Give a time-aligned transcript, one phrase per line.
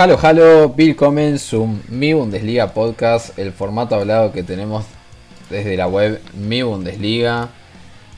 [0.00, 4.84] Halo, halo, willkommen zum Mi Bundesliga Podcast, el formato hablado que tenemos
[5.50, 7.48] desde la web Mi Bundesliga.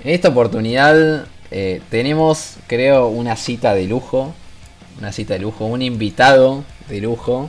[0.04, 4.34] En esta oportunidad eh, tenemos, creo, una cita de lujo,
[4.98, 7.48] una cita de lujo, un invitado de lujo.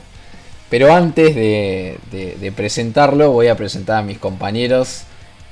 [0.70, 5.02] Pero antes de, presentarlo, voy a presentar a mis compañeros.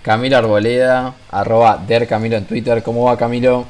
[0.00, 2.82] Camilo Arboleda, arroba Camilo en Twitter.
[2.82, 3.66] ¿Cómo va Camilo?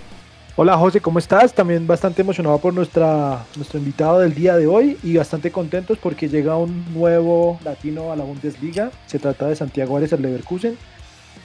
[0.62, 1.54] Hola José, ¿cómo estás?
[1.54, 6.28] También bastante emocionado por nuestra, nuestro invitado del día de hoy y bastante contentos porque
[6.28, 8.90] llega un nuevo latino a la Bundesliga.
[9.06, 10.76] Se trata de Santiago Ares el Leverkusen,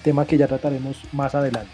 [0.04, 1.72] tema que ya trataremos más adelante.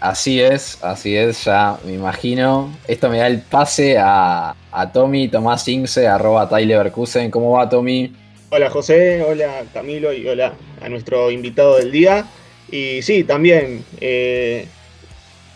[0.00, 2.74] Así es, así es, ya me imagino.
[2.88, 7.30] Esto me da el pase a, a Tommy Tomás Ince, arroba Leverkusen.
[7.30, 8.14] ¿Cómo va Tommy?
[8.48, 12.24] Hola José, hola Camilo y hola a nuestro invitado del día.
[12.70, 14.66] Y sí, también eh,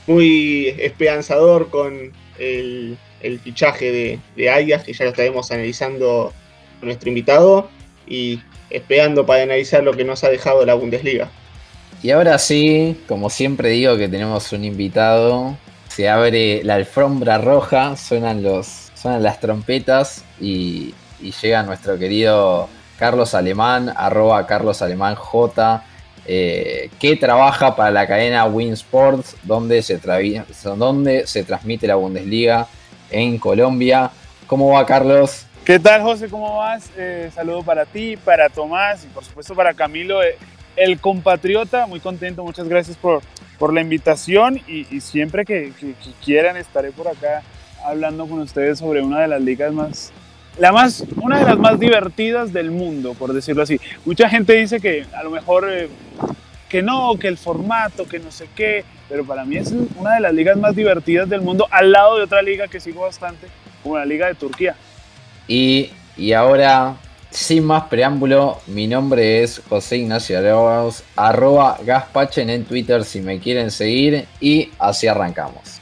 [0.07, 2.99] muy esperanzador con el,
[3.43, 6.33] fichaje de, de Arias, que ya lo estaremos analizando
[6.79, 7.69] con nuestro invitado
[8.07, 8.41] y
[8.71, 11.29] esperando para analizar lo que nos ha dejado la Bundesliga.
[12.03, 15.57] Y ahora sí, como siempre digo que tenemos un invitado,
[15.89, 22.69] se abre la alfombra roja, suenan, los, suenan las trompetas y, y llega nuestro querido
[22.99, 25.83] Carlos Alemán, arroba Carlos Alemán J
[26.29, 30.01] eh, que trabaja para la cadena Win Sports, donde se,
[30.77, 32.67] donde se transmite la Bundesliga
[33.11, 34.11] en Colombia.
[34.47, 35.47] ¿Cómo va, Carlos?
[35.65, 36.29] ¿Qué tal, José?
[36.29, 36.91] ¿Cómo vas?
[36.97, 40.37] Eh, saludo para ti, para Tomás y por supuesto para Camilo, eh,
[40.77, 41.87] el compatriota.
[41.87, 43.23] Muy contento, muchas gracias por,
[43.59, 47.43] por la invitación y, siempre que, que quieran estaré por acá
[47.85, 50.13] hablando con ustedes sobre una de las ligas más
[50.59, 53.81] la más, una de las más divertidas del mundo, por decirlo así.
[54.05, 55.89] Mucha gente dice que a lo mejor eh,
[56.69, 60.21] que no, que el formato, que no sé qué, pero para mí es una de
[60.21, 63.47] las ligas más divertidas del mundo, al lado de otra liga que sigo bastante,
[63.83, 64.75] como la Liga de Turquía.
[65.47, 66.97] Y, y ahora,
[67.31, 73.39] sin más preámbulo, mi nombre es José Ignacio Arauz, arroba Gaspachen en Twitter si me
[73.39, 75.76] quieren seguir, y así arrancamos.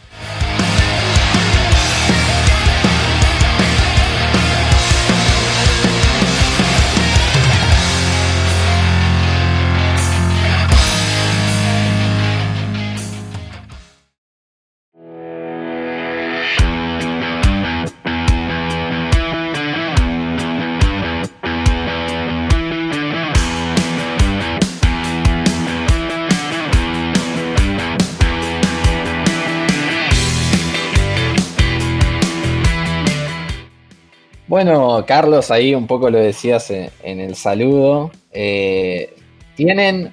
[34.55, 38.13] Bueno, Carlos, ahí un poco lo decías en, el saludo.
[38.31, 39.13] Eh,
[39.57, 40.13] tienen,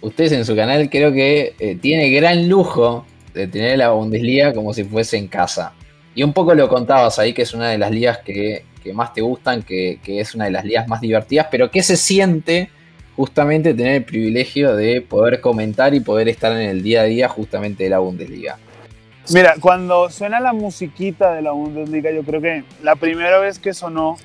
[0.00, 3.04] ustedes en su canal creo que eh, tiene gran lujo
[3.34, 5.74] de tener la Bundesliga como si fuese en casa.
[6.14, 9.20] Y un poco lo contabas ahí que es una de las ligas que, más te
[9.20, 12.70] gustan, que, que, es una de las ligas más divertidas, pero ¿qué se siente
[13.14, 17.28] justamente tener el privilegio de poder comentar y poder estar en el día a día
[17.28, 18.56] justamente de la Bundesliga?
[19.32, 23.74] Mira, cuando suena la musiquita de la Bundesliga, yo creo que la primera vez que
[23.74, 24.16] sonó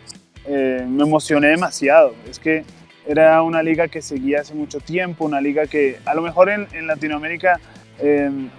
[0.45, 2.13] eh, me emocioné demasiado.
[2.29, 2.63] Es que
[3.07, 6.67] era una liga que seguía hace mucho tiempo, una liga que a lo mejor en,
[6.85, 7.59] Latinoamérica
[7.97, 8.49] em,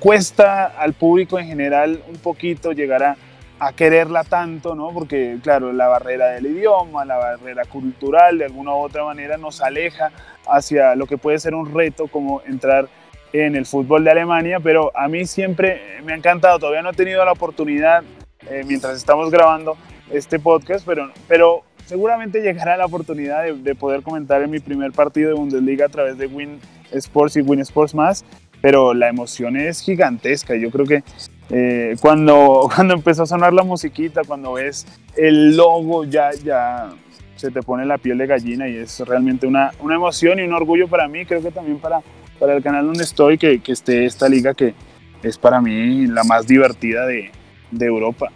[0.00, 3.16] cuesta al público en general un poquito llegar a,
[3.60, 4.90] a, quererla tanto, ¿no?
[4.92, 9.60] Porque, claro, la barrera del idioma, la barrera cultural, de alguna u otra manera nos
[9.60, 10.10] aleja
[10.48, 12.88] hacia lo que puede ser un reto como entrar
[13.32, 16.94] en el fútbol de Alemania, pero a mí siempre me ha encantado, todavía no he
[16.94, 18.02] tenido la oportunidad
[18.48, 19.76] eh, mientras estamos grabando
[20.10, 25.28] este podcast, pero, pero seguramente llegará la oportunidad de, poder comentar en mi primer partido
[25.28, 28.24] de Bundesliga a través de Win Sports y Win Sports más,
[28.60, 31.02] pero la emoción es gigantesca, yo creo que
[31.50, 34.86] eh, cuando, cuando empezó a sonar la musiquita, cuando ves
[35.16, 36.90] el logo, ya, ya
[37.36, 40.52] se te pone la piel de gallina y es realmente una, una emoción y un
[40.52, 42.00] orgullo para mí, creo que también para
[42.42, 44.74] para el canal donde estoy que, que esté esta liga que
[45.22, 47.30] es para mí la más divertida de,
[47.70, 48.32] de Europa.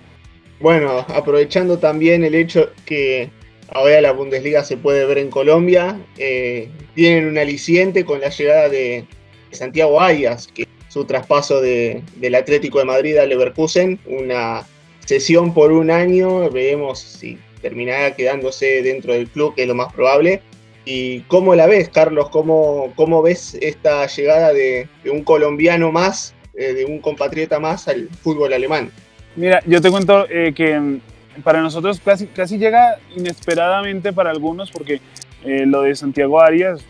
[0.61, 3.31] Bueno, aprovechando también el hecho que
[3.69, 5.99] ahora la Bundesliga se puede ver en Colombia.
[6.19, 9.07] Eh, tienen un aliciente con la llegada de
[9.51, 14.65] Santiago Arias, que su traspaso del Atlético de Madrid al Leverkusen, una
[15.05, 19.93] sesión por un año, veremos si terminará quedándose dentro del club, que es lo más
[19.93, 20.43] probable.
[20.87, 22.31] ¿Y cómo la ves, Carlos?
[22.31, 28.09] ¿Cómo, cómo ves esta llegada de, un colombiano más, eh, de un compatriota más al
[28.09, 28.91] fútbol alemán?
[29.35, 31.01] Mira, yo te cuento eh, que
[31.43, 35.01] para nosotros casi, casi llega inesperadamente para algunos, porque
[35.45, 36.85] eh, lo de Santiago Arias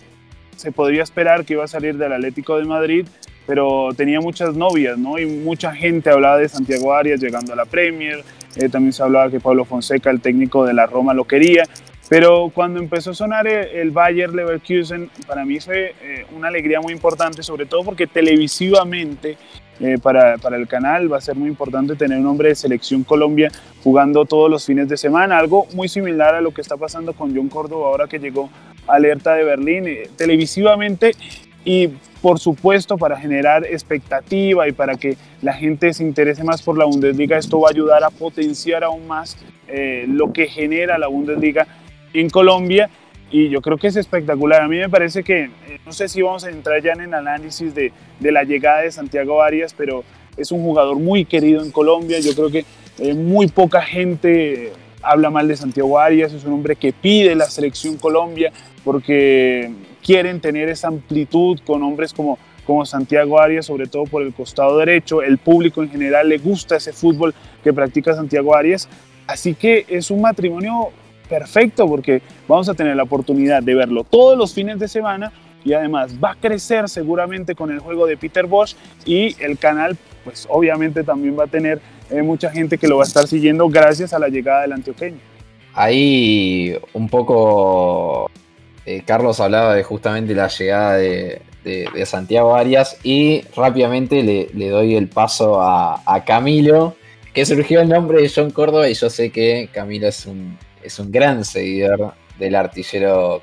[0.57, 3.07] se podría esperar que iba a salir del Atlético de Madrid,
[3.47, 5.19] pero tenía muchas novias, ¿no?
[5.19, 8.23] Y mucha gente hablaba de Santiago Arias llegando a la Premier,
[8.57, 11.65] eh, también se hablaba que Pablo Fonseca, el técnico de la Roma, lo quería,
[12.09, 16.93] pero cuando empezó a sonar el, Bayer Leverkusen, para mí fue eh, una alegría muy
[16.93, 19.37] importante, sobre todo porque televisivamente
[19.81, 23.03] eh, para, para, el canal va a ser muy importante tener un hombre de selección
[23.03, 23.51] Colombia
[23.83, 27.35] jugando todos los fines de semana, algo muy similar a lo que está pasando con
[27.37, 28.51] John Córdoba ahora que llegó
[28.87, 29.85] Alerta de Berlín.
[30.17, 31.13] televisivamente
[31.65, 31.89] y
[32.23, 36.85] por supuesto para generar expectativa y para que la gente se interese más por la
[36.85, 39.37] Bundesliga, esto va a ayudar a potenciar aún más
[39.69, 41.67] eh, lo que genera la Bundesliga
[42.21, 42.91] en Colombia
[43.31, 44.63] y yo creo que es espectacular.
[44.63, 45.51] A mí me parece que, eh,
[45.85, 48.93] no sé si vamos a entrar ya en el análisis de, de, la llegada de
[48.93, 50.05] Santiago Arias, pero
[50.37, 52.65] es un jugador muy querido en Colombia, yo creo que
[52.99, 54.73] eh, muy poca gente
[55.03, 58.53] habla mal de Santiago Arias, es un hombre que pide la selección Colombia
[58.85, 59.71] porque
[60.03, 64.79] quieren tener esa amplitud con hombres como, como Santiago Arias, sobre todo por el costado
[64.79, 65.23] derecho.
[65.23, 67.35] El público en general le gusta ese fútbol
[67.65, 68.89] que practica Santiago Arias.
[69.27, 70.91] Así que es un matrimonio
[71.29, 75.33] perfecto porque vamos a tener la oportunidad de verlo todos los fines de semana
[75.65, 78.75] y además va a crecer seguramente con el juego de Peter Bosch
[79.05, 81.81] y el canal pues obviamente también va a tener
[82.11, 85.19] eh, mucha gente que lo va a estar siguiendo gracias a la llegada del antioqueño.
[85.75, 88.31] Ahí un poco
[88.87, 91.43] eh, Carlos hablaba de justamente la llegada de,
[92.05, 96.95] Santiago Arias y rápidamente le, doy el paso a, Camilo,
[97.35, 100.57] que surgió el nombre de John Córdoba y yo sé que Camilo es un,
[100.87, 103.43] es un gran seguidor del artillero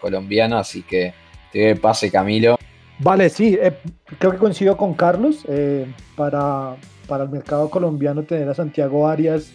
[0.00, 1.14] colombiano, así que
[1.52, 2.56] te pase Camilo.
[2.98, 3.72] Vale, sí, eh,
[4.18, 5.44] creo que coincido con Carlos.
[5.48, 5.86] Eh,
[6.16, 6.76] para,
[7.08, 9.52] para el mercado colombiano tener a Santiago Arias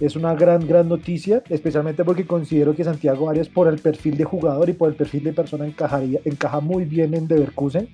[0.00, 4.24] es una gran, gran noticia, especialmente porque considero que Santiago Arias, por el perfil de
[4.24, 7.86] jugador y por el perfil de persona, encajaría, encaja muy bien en Leverkusen.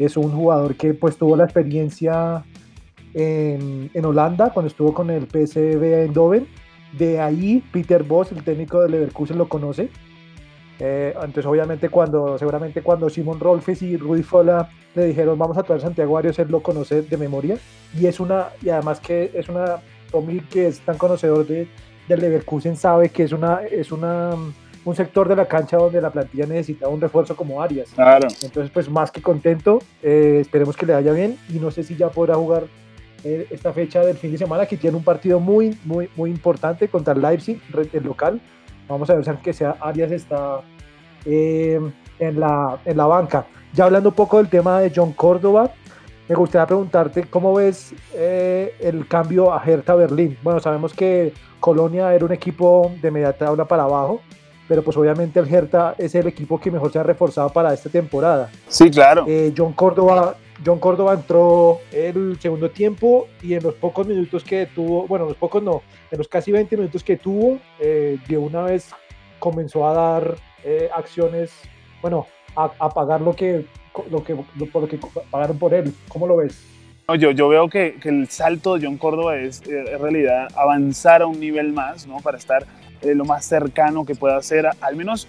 [0.00, 2.44] Es un jugador que pues tuvo la experiencia
[3.14, 6.48] en, en Holanda, cuando estuvo con el PSV Eindhoven.
[6.92, 9.90] De ahí Peter Boss, el técnico de Leverkusen, lo conoce.
[10.80, 15.62] Eh, entonces, obviamente, cuando seguramente cuando Simon Rolfes y Rudy Fola le dijeron vamos a
[15.62, 17.58] traer a Santiago Arias, él lo conoce de memoria.
[17.98, 19.80] Y es una, y además que es una
[20.10, 21.68] Tommy, que es tan conocedor de,
[22.08, 24.30] del Leverkusen, sabe que es, una, es una,
[24.84, 27.90] un sector de la cancha donde la plantilla necesita un refuerzo como Arias.
[27.94, 28.28] Claro.
[28.42, 31.96] Entonces, pues más que contento, eh, esperemos que le vaya bien y no sé si
[31.96, 32.64] ya podrá jugar
[33.24, 37.14] esta fecha del fin de semana, que tiene un partido muy, muy, muy importante contra
[37.14, 37.60] el Leipzig,
[37.92, 38.40] el local.
[38.88, 40.60] Vamos a ver si que sea Arias está
[41.24, 41.80] eh,
[42.18, 43.46] en, la, en la banca.
[43.74, 45.70] Ya hablando un poco del tema de John Córdoba,
[46.28, 50.36] me gustaría preguntarte cómo ves eh, el cambio a Hertha Berlín.
[50.42, 54.20] Bueno, sabemos que Colonia era un equipo de media tabla para abajo,
[54.68, 57.88] pero pues obviamente el Hertha es el equipo que mejor se ha reforzado para esta
[57.88, 58.50] temporada.
[58.68, 59.24] Sí, claro.
[59.26, 64.66] Eh, John Córdoba, John Córdoba entró el segundo tiempo y en los pocos minutos que
[64.66, 68.62] tuvo, bueno, los pocos no, en los casi 20 minutos que tuvo, eh, de una
[68.62, 68.90] vez
[69.38, 70.36] comenzó a dar
[70.94, 71.52] acciones,
[72.02, 73.64] bueno, a, pagar lo que
[74.10, 74.36] lo que,
[74.72, 74.98] por lo que
[75.30, 75.92] pagaron por él.
[76.08, 76.62] ¿Cómo lo ves?
[77.16, 81.22] yo, yo veo que, que, el salto de John Córdoba es eh, en realidad avanzar
[81.22, 82.18] a un nivel más, ¿no?
[82.18, 82.66] Para estar
[83.00, 85.26] eh, lo más cercano que pueda ser, al menos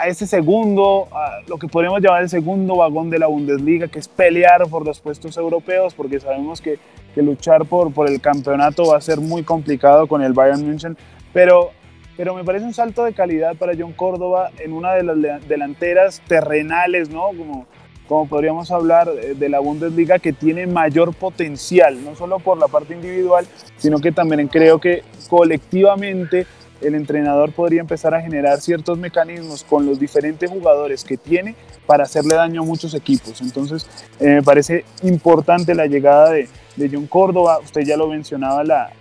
[0.00, 3.98] a ese segundo, a lo que podríamos llamar el segundo vagón de la Bundesliga, que
[3.98, 6.78] es pelear por los puestos europeos, porque sabemos que,
[7.14, 10.96] que luchar por, por el campeonato va a ser muy complicado con el Bayern München,
[11.34, 11.72] pero
[12.16, 16.20] pero me parece un salto de calidad para John Córdoba en una de las delanteras
[16.28, 17.28] terrenales, ¿no?
[17.28, 17.66] Como,
[18.06, 22.68] como podríamos hablar eh, de la Bundesliga que tiene mayor potencial, no solo por la
[22.68, 23.46] parte individual,
[23.78, 26.46] sino que también creo que colectivamente
[26.80, 31.54] el entrenador podría empezar a generar ciertos mecanismos con los diferentes jugadores que tiene
[31.86, 33.40] para hacerle daño a muchos equipos.
[33.40, 33.86] Entonces,
[34.18, 38.92] eh, me parece importante la llegada de, de John Córdoba, usted ya lo mencionaba, la,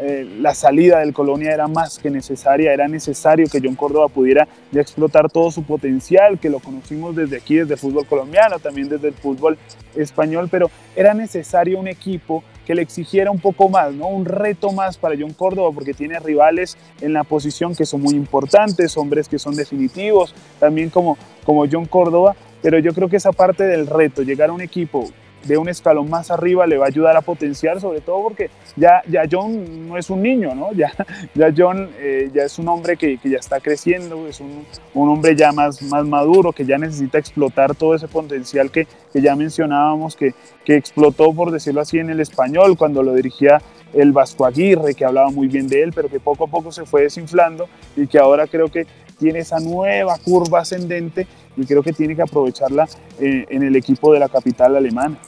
[0.00, 4.46] eh, la salida del Colonia era más que necesaria, era necesario que John Córdoba pudiera
[4.70, 8.88] ya explotar todo su potencial, que lo conocimos desde aquí, desde el fútbol colombiano, también
[8.88, 9.58] desde el fútbol
[9.96, 14.08] español, pero era necesario un equipo que le exigiera un poco más, ¿no?
[14.08, 18.14] un reto más para John Córdoba, porque tiene rivales en la posición que son muy
[18.14, 23.32] importantes, hombres que son definitivos, también como, como John Córdoba, pero yo creo que esa
[23.32, 25.08] parte del reto, llegar a un equipo
[25.44, 29.02] de un escalón más arriba le va a ayudar a potenciar, sobre todo porque ya,
[29.08, 30.72] ya John no es un niño, ¿no?
[30.72, 30.92] Ya,
[31.34, 34.64] ya John eh, ya es un hombre que, que, ya está creciendo, es un,
[34.94, 39.20] un, hombre ya más, más maduro, que ya necesita explotar todo ese potencial que, que
[39.20, 43.60] ya mencionábamos, que, que explotó, por decirlo así, en el español, cuando lo dirigía
[43.92, 46.84] el Vasco Aguirre, que hablaba muy bien de él, pero que poco a poco se
[46.84, 48.86] fue desinflando y que ahora creo que
[49.18, 52.88] tiene esa nueva curva ascendente y creo que tiene que aprovecharla
[53.20, 55.18] eh, en el equipo de la capital alemana.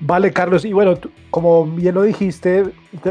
[0.00, 0.98] Vale, Carlos, y bueno,
[1.30, 2.64] como bien lo dijiste,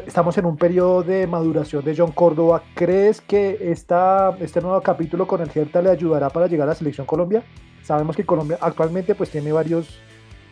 [0.06, 2.62] estamos en un periodo de maduración de John Córdoba.
[2.76, 6.76] ¿Crees que esta, este nuevo capítulo con el Celta le ayudará para llegar a la
[6.76, 7.44] selección Colombia?
[7.84, 10.00] Sabemos que Colombia actualmente pues tiene varios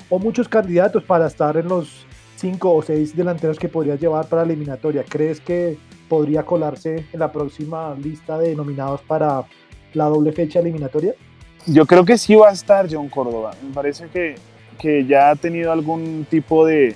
[0.10, 2.06] o muchos candidatos para estar en los
[2.38, 5.06] cinco o seis delanteros que podría llevar para la eliminatoria.
[5.08, 5.78] ¿Crees que
[6.10, 9.46] podría colarse en la próxima lista de nominados para
[9.94, 11.14] la doble fecha eliminatoria?
[11.66, 13.52] Yo creo que sí va a estar John Córdoba.
[13.62, 14.36] Me parece que,
[14.80, 16.96] que ya ha tenido algún tipo de,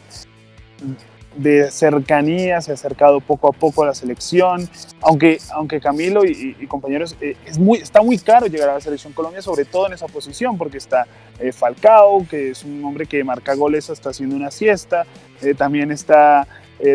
[1.37, 4.67] de cercanía, se ha acercado poco a poco a la selección,
[5.01, 9.13] aunque, aunque Camilo y, compañeros, eh, es muy, está muy caro llegar a la selección
[9.13, 11.05] Colombia, sobre todo en esa posición, porque está
[11.39, 15.05] eh, Falcao, que es un hombre que marca goles hasta haciendo una siesta,
[15.41, 16.47] eh, también está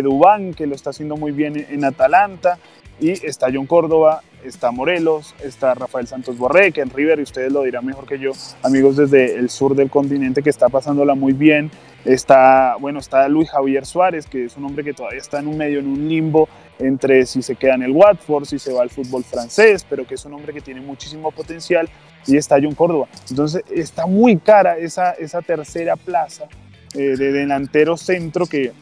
[0.02, 2.59] Dubán, que lo está haciendo muy bien en, en Atalanta,
[3.00, 7.50] y está John Córdoba, está Morelos, está Rafael Santos Borré, que en River, y ustedes
[7.50, 11.33] lo dirán mejor que yo, amigos desde el sur del continente que está pasándola muy
[11.33, 11.71] bien.
[12.04, 15.57] Está, bueno, está Luis Javier Suárez, que es un hombre que todavía está en un
[15.57, 18.90] medio, en un limbo entre si se queda en el Watford, si se va al
[18.90, 21.88] fútbol francés, pero que es un hombre que tiene muchísimo potencial.
[22.26, 23.09] Y está John Córdoba.
[23.30, 26.49] Entonces está muy cara esa, esa tercera plaza
[26.95, 28.73] eh, de delantero centro que,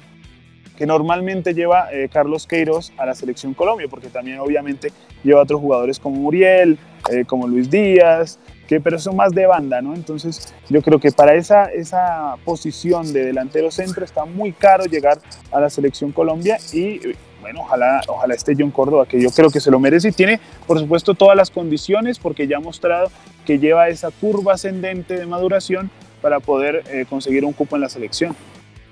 [0.78, 4.92] que normalmente lleva eh, Carlos Queiroz a la selección Colombia, porque también obviamente
[5.24, 6.78] lleva a otros jugadores como Muriel,
[7.10, 9.92] eh, como Luis Díaz, que, pero son más de banda, ¿no?
[9.92, 15.18] Entonces yo creo que para esa, esa posición de delantero centro está muy caro llegar
[15.50, 17.00] a la selección Colombia y
[17.40, 20.38] bueno, ojalá, ojalá esté John Córdoba, que yo creo que se lo merece y tiene,
[20.68, 23.10] por supuesto, todas las condiciones, porque ya ha mostrado
[23.44, 25.90] que lleva esa curva ascendente de maduración
[26.22, 28.36] para poder eh, conseguir un cupo en la selección.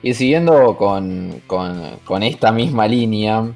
[0.03, 3.51] Y siguiendo con, con, con, esta misma línea,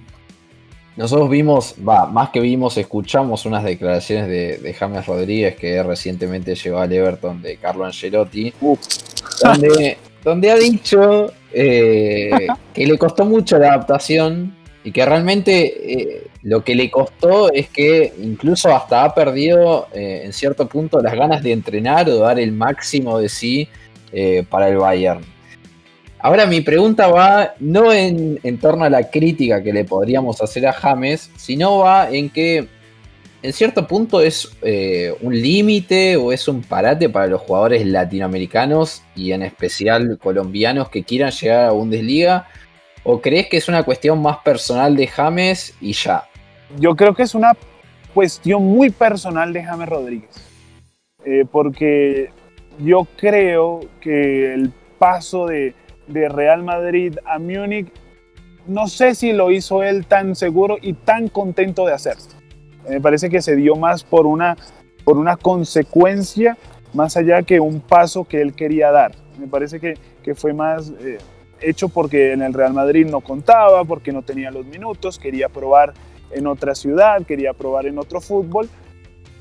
[0.96, 6.54] nosotros vimos, va, más que vimos, escuchamos unas declaraciones de, de James Rodríguez que recientemente
[6.54, 8.52] llegó al Everton de Carlo Ancelotti,
[9.42, 14.54] donde, donde, ha dicho eh, que le costó mucho la adaptación
[14.84, 20.22] y que realmente eh, lo que le costó es que incluso hasta ha perdido eh,
[20.24, 23.68] en cierto punto las ganas de entrenar o dar el máximo de sí
[24.50, 25.24] para el Bayern.
[26.22, 30.72] Ahora mi pregunta va no en, torno a la crítica que le podríamos hacer a
[30.72, 32.68] James, sino va en que
[33.42, 39.02] en cierto punto es eh, un límite o es un parate para los jugadores latinoamericanos
[39.16, 42.48] y en especial colombianos que quieran llegar a Bundesliga.
[43.02, 46.24] ¿O crees que es una cuestión más personal de James y ya?
[46.78, 47.56] Yo creo que es una
[48.12, 50.50] cuestión muy personal de James Rodríguez.
[51.24, 52.30] Eh, porque
[52.78, 55.74] yo creo que el paso de,
[56.12, 57.92] de Real Madrid a Múnich,
[58.66, 62.24] no sé si lo hizo él tan seguro y tan contento de hacerlo.
[62.88, 64.56] Me parece que se dio más por una,
[65.04, 66.56] por una consecuencia
[66.92, 69.12] más allá que un paso que él quería dar.
[69.38, 71.18] Me parece que, que fue más eh,
[71.60, 75.94] hecho porque en el Real Madrid no contaba, porque no tenía los minutos, quería probar
[76.32, 78.68] en otra ciudad, quería probar en otro fútbol.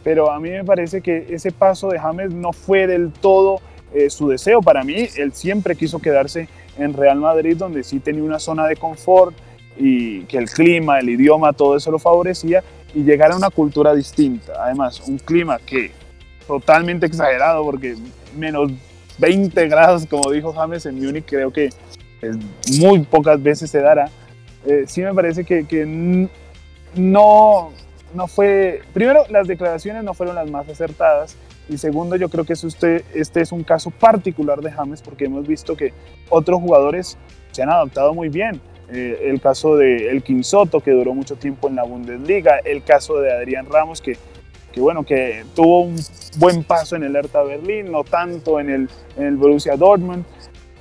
[0.04, 3.60] Pero a mí me parece que ese paso de James no fue del todo
[3.94, 4.62] eh, su deseo.
[4.62, 8.76] Para mí, él siempre quiso quedarse en Real Madrid, donde sí tenía una zona de
[8.76, 9.36] confort
[9.78, 13.94] y que el clima, el idioma, todo eso lo favorecía y llegar a una cultura
[13.94, 14.54] distinta.
[14.64, 15.92] Además, un clima que
[16.48, 17.96] totalmente exagerado, porque
[18.36, 18.72] menos
[19.18, 21.70] 20 grados, como dijo James en Múnich, creo que
[22.80, 24.10] muy pocas veces se dará.
[24.66, 25.86] Eh, sí me parece que, que
[26.96, 27.72] no,
[28.14, 31.36] no fue, primero las declaraciones no fueron las más acertadas
[31.70, 35.48] y segundo, yo creo que este, este es un caso particular de James porque hemos
[35.48, 35.94] visto que
[36.30, 37.18] otros jugadores
[37.52, 38.60] se han adaptado muy bien.
[38.92, 43.20] Eh, el caso de El Quinsoto, que duró mucho tiempo en la Bundesliga, el caso
[43.20, 44.18] de Adrián Ramos, que,
[44.72, 45.96] que bueno, que tuvo un
[46.38, 50.26] buen paso en el Hertha Berlín, no tanto en el, en el Borussia Dortmund.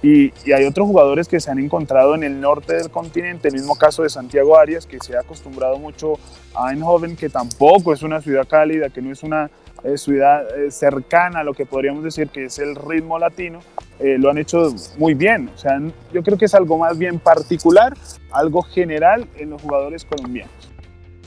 [0.00, 3.54] Y, y, hay otros jugadores que se han encontrado en el norte del continente, el
[3.54, 6.14] mismo caso de Santiago Arias, que se ha acostumbrado mucho
[6.54, 9.50] a Eindhoven, que tampoco es una ciudad cálida, que no es una
[9.84, 13.60] eh, ciudad eh, cercana a lo que podríamos decir que es el ritmo latino,
[14.00, 15.50] eh, lo han hecho muy bien.
[15.54, 15.80] O sea,
[16.12, 17.94] yo creo que es algo más bien particular,
[18.30, 20.52] algo general en los jugadores colombianos.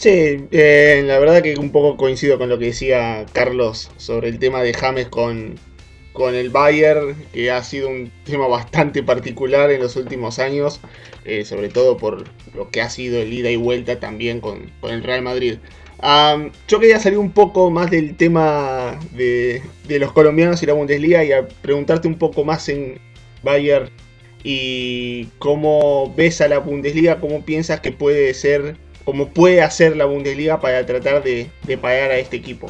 [0.02, 4.40] Sí, eh, la verdad que un poco coincido con lo que decía Carlos sobre el
[4.40, 5.60] tema de James con,
[6.12, 10.80] con el Bayern, que ha sido un tema bastante particular en los últimos años,
[11.24, 12.24] eh, sobre todo por
[12.56, 15.60] lo que ha sido el ida y vuelta también con, con el Real Madrid
[16.68, 21.32] yo quería salir un poco más del tema de, los colombianos y la Bundesliga y
[21.32, 23.00] a preguntarte un poco más en
[23.44, 23.90] Bayern
[24.44, 30.06] y cómo ves a la Bundesliga, cómo piensas que puede ser, cómo puede hacer la
[30.06, 32.68] Bundesliga para tratar de, pagar a este equipo.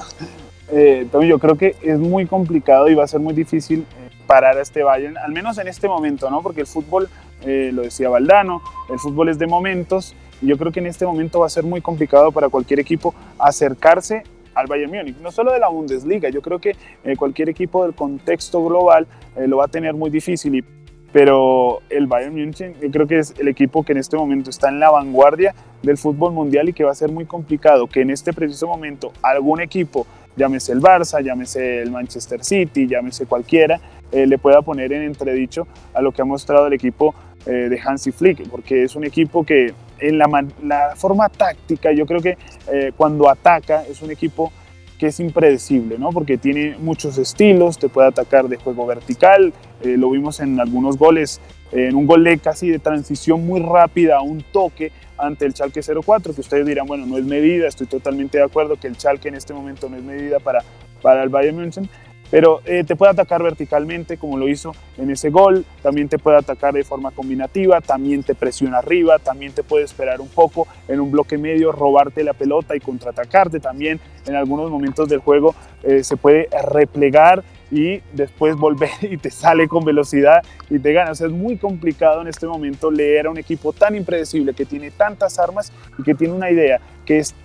[0.73, 4.57] Eh, yo creo que es muy complicado y va a ser muy difícil eh, parar
[4.57, 6.41] a este Bayern, al menos en este momento, ¿no?
[6.41, 7.09] Porque el fútbol,
[7.45, 11.39] eh, lo decía Valdano, el fútbol es de momentos yo creo que en este momento
[11.39, 15.59] va a ser muy complicado para cualquier equipo acercarse al Bayern Múnich, no solo de
[15.59, 19.67] la Bundesliga, yo creo que eh, cualquier equipo del contexto global eh, lo va a
[19.67, 20.63] tener muy difícil, y,
[21.11, 24.69] pero el Bayern Múnich yo creo que es el equipo que en este momento está
[24.69, 28.09] en la vanguardia del fútbol mundial y que va a ser muy complicado que en
[28.09, 30.05] este preciso momento algún equipo,
[30.35, 33.79] llámese el Barça, llámese el Manchester City, llámese cualquiera,
[34.11, 38.11] eh, le pueda poner en entredicho a lo que ha mostrado el equipo de Hansi
[38.11, 42.37] Flick, porque es un equipo que en la, forma táctica, yo creo que
[42.71, 44.51] eh, cuando ataca es un equipo
[44.97, 46.09] que es impredecible, ¿no?
[46.09, 50.97] porque tiene muchos estilos, te puede atacar de juego vertical, eh, lo vimos en algunos
[50.97, 51.41] goles,
[51.71, 56.33] en un gol de casi de transición muy rápida, un toque ante el Chalke 04,
[56.33, 59.35] que ustedes dirán, bueno, no es medida, estoy totalmente de acuerdo que el Chalke en
[59.35, 60.63] este momento no es medida para,
[61.01, 61.89] para el Bayern München,
[62.31, 66.37] pero eh, te puede atacar verticalmente como lo hizo en ese gol, también te puede
[66.37, 71.01] atacar de forma combinativa, también te presiona arriba, también te puede esperar un poco en
[71.01, 76.03] un bloque medio, robarte la pelota y contraatacarte, también en algunos momentos del juego eh,
[76.03, 81.11] se puede replegar y después volver y te sale con velocidad y te gana.
[81.11, 84.65] O sea, es muy complicado en este momento leer a un equipo tan impredecible que
[84.65, 87.35] tiene tantas armas y que tiene una idea que, es,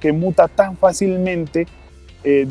[0.00, 1.66] que muta tan fácilmente
[2.24, 2.46] eh,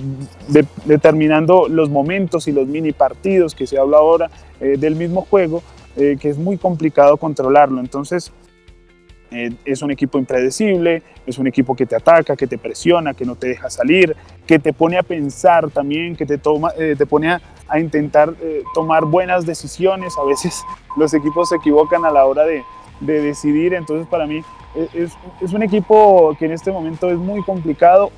[0.86, 5.64] determinando los momentos y los mini partidos que se habla ahora eh, del mismo juego,
[5.96, 7.80] eh, que es muy complicado controlarlo.
[7.80, 8.32] Entonces,
[9.64, 13.38] es un equipo impredecible, es un equipo que te ataca, que te presiona, que no
[13.38, 14.14] te deja salir,
[14.46, 18.34] que te pone a pensar también, que te, pone a, intentar
[18.74, 20.18] tomar buenas decisiones.
[20.18, 20.62] A veces
[20.98, 22.62] los equipos se equivocan a la hora de,
[23.00, 24.44] de decidir, entonces para mí
[24.94, 28.12] es, un equipo que en este momento es muy complicado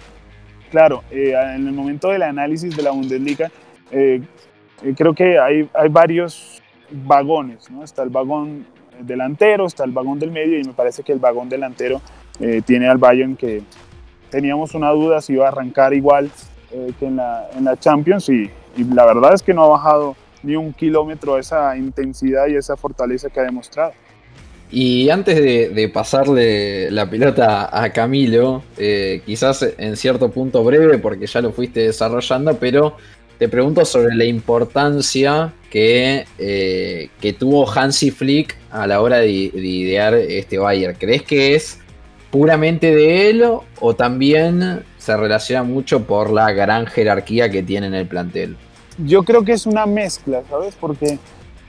[0.74, 3.52] claro, eh, en el momento del análisis de la Bundesliga,
[3.92, 4.20] eh,
[4.82, 7.84] eh, creo que hay, hay varios vagones, ¿no?
[7.84, 8.66] Está el vagón
[9.00, 12.02] delantero, está el vagón del medio y me parece que el vagón delantero
[12.66, 13.62] tiene al Bayern que
[14.32, 16.32] teníamos una duda si iba a arrancar igual
[16.72, 20.16] que en la, en la Champions y, y, la verdad es que no ha bajado
[20.42, 23.94] ni un kilómetro esa intensidad y esa fortaleza que ha demostrado.
[24.76, 31.28] Y antes de, pasarle la pelota a Camilo, eh, quizás en cierto punto breve, porque
[31.28, 32.98] ya lo fuiste desarrollando, pero
[33.38, 39.30] te pregunto sobre la importancia que, eh, que tuvo Hansi Flick a la hora de,
[39.30, 40.96] idear este Bayern.
[41.00, 41.80] ¿Crees que es
[42.32, 43.46] puramente de él
[43.80, 48.58] o también se relaciona mucho por la gran jerarquía que tiene en el plantel?
[48.98, 50.74] Yo creo que es una mezcla, ¿sabes?
[50.80, 51.20] Porque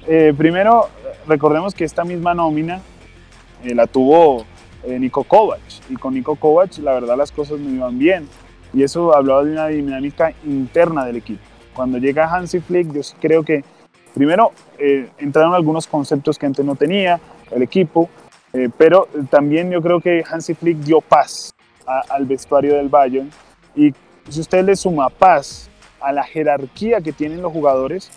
[0.08, 0.88] eh, primero
[1.26, 2.80] recordemos que esta misma nómina
[3.64, 4.44] eh, la tuvo
[4.84, 5.60] eh, Nico Kovac.
[5.88, 8.28] Y con Nico Kovac, la verdad, las cosas no iban bien.
[8.72, 11.42] Y eso hablaba de una dinámica interna del equipo.
[11.74, 13.64] Cuando llega Hansi Flick, yo creo que
[14.12, 18.08] primero eh, entraron algunos conceptos que antes no tenía el equipo,
[18.78, 21.52] pero también yo creo que Hansi Flick dio paz
[21.86, 23.28] al vestuario del Bayern.
[23.74, 23.92] Y
[24.28, 25.68] si usted le suma paz
[26.00, 28.12] a la jerarquía que tienen los jugadores,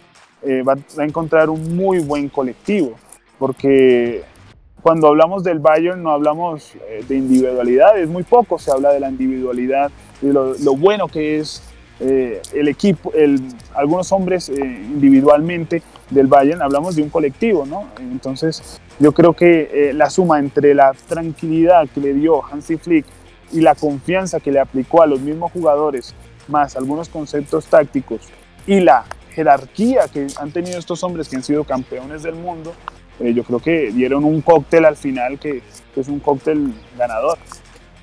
[0.46, 2.94] va, a encontrar un muy buen colectivo,
[3.40, 4.24] porque
[4.88, 9.02] cuando hablamos del Bayern no hablamos eh, de individualidad, es muy poco se habla de
[9.02, 11.62] la individualidad, de lo, bueno que es
[12.00, 13.42] eh, el equipo, el,
[13.76, 17.90] algunos hombres eh, individualmente del Bayern, hablamos de un colectivo, ¿no?
[18.00, 23.06] Entonces yo creo que la suma entre la tranquilidad que le dio Hansi Flick
[23.52, 26.16] y la confianza que le aplicó a los mismos jugadores,
[26.48, 28.22] más algunos conceptos tácticos
[28.66, 32.74] y la jerarquía que han tenido estos hombres que han sido campeones del mundo,
[33.20, 35.62] eh, yo creo que dieron un cóctel al final que,
[35.96, 37.40] es un cóctel ganador.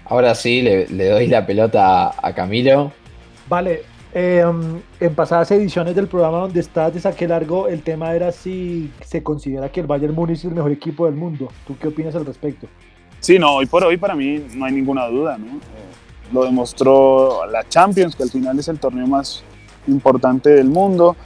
[0.07, 2.93] Ahora sí, le, doy la pelota a, Camilo.
[3.49, 8.33] Vale, em, en pasadas ediciones del programa donde estás de saque largo, el tema era
[8.33, 11.49] si se considera que el Bayern Múnich es el mejor equipo del mundo.
[11.67, 12.67] ¿Tú qué opinas al respecto?
[13.21, 15.47] Sí, no, hoy por hoy para mí no hay ninguna duda, ¿no?
[15.47, 19.45] Eh, lo demostró la Champions, que al final es el torneo más
[19.87, 21.17] importante del mundo.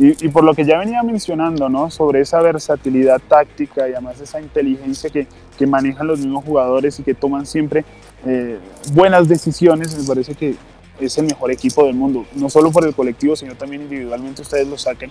[0.00, 1.90] Y, por lo que ya venía mencionando, ¿no?
[1.90, 5.26] Sobre esa versatilidad táctica y además esa inteligencia que,
[5.58, 7.84] que manejan los mismos jugadores y que toman siempre
[8.24, 8.58] eh,
[8.92, 10.54] buenas decisiones, me parece que
[11.00, 12.26] es el mejor equipo del mundo.
[12.36, 15.10] No solo por el colectivo, sino también individualmente ustedes lo saquen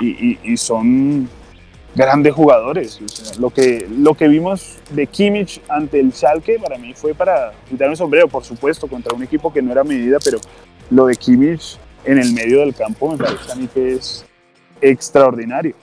[0.00, 1.28] y, y, son
[1.94, 3.00] grandes jugadores.
[3.38, 7.90] lo, que, lo que vimos de Kimmich ante el Schalke para mí fue para quitar
[7.90, 10.38] un sombrero, por supuesto, contra un equipo que no era medida, pero
[10.90, 14.24] lo de Kimmich en el medio del campo me parece que es
[14.80, 15.74] extraordinario.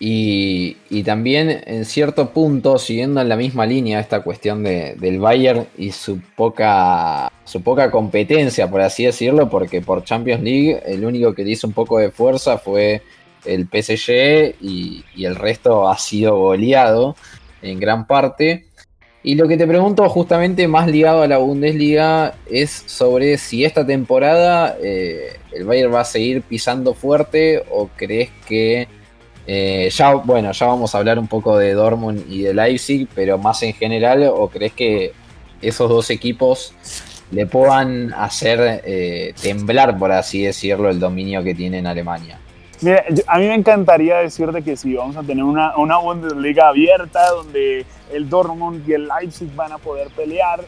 [0.00, 5.66] Y, también en cierto punto, siguiendo en la misma línea esta cuestión de, del Bayern
[5.76, 11.34] y su poca, su poca competencia, por así decirlo, porque por Champions League el único
[11.34, 13.02] que le hizo un poco de fuerza fue
[13.44, 17.16] el PSG y el resto ha sido goleado
[17.62, 18.67] en gran parte.
[19.28, 23.86] Y lo que te pregunto justamente más ligado a la Bundesliga es sobre si esta
[23.86, 28.88] temporada eh, el Bayern va a seguir pisando fuerte o crees que
[29.46, 33.36] eh, ya, bueno, ya vamos a hablar un poco de Dortmund y de Leipzig, pero
[33.36, 35.12] más en general o crees que
[35.60, 36.72] esos dos equipos
[37.30, 42.38] le puedan hacer eh, temblar, por así decirlo, el dominio que tiene en Alemania.
[42.80, 47.28] Mira, a mí me encantaría decirte que sí, vamos a tener una, una Bundesliga abierta
[47.30, 50.60] donde el Dortmund y el Leipzig van a poder pelear.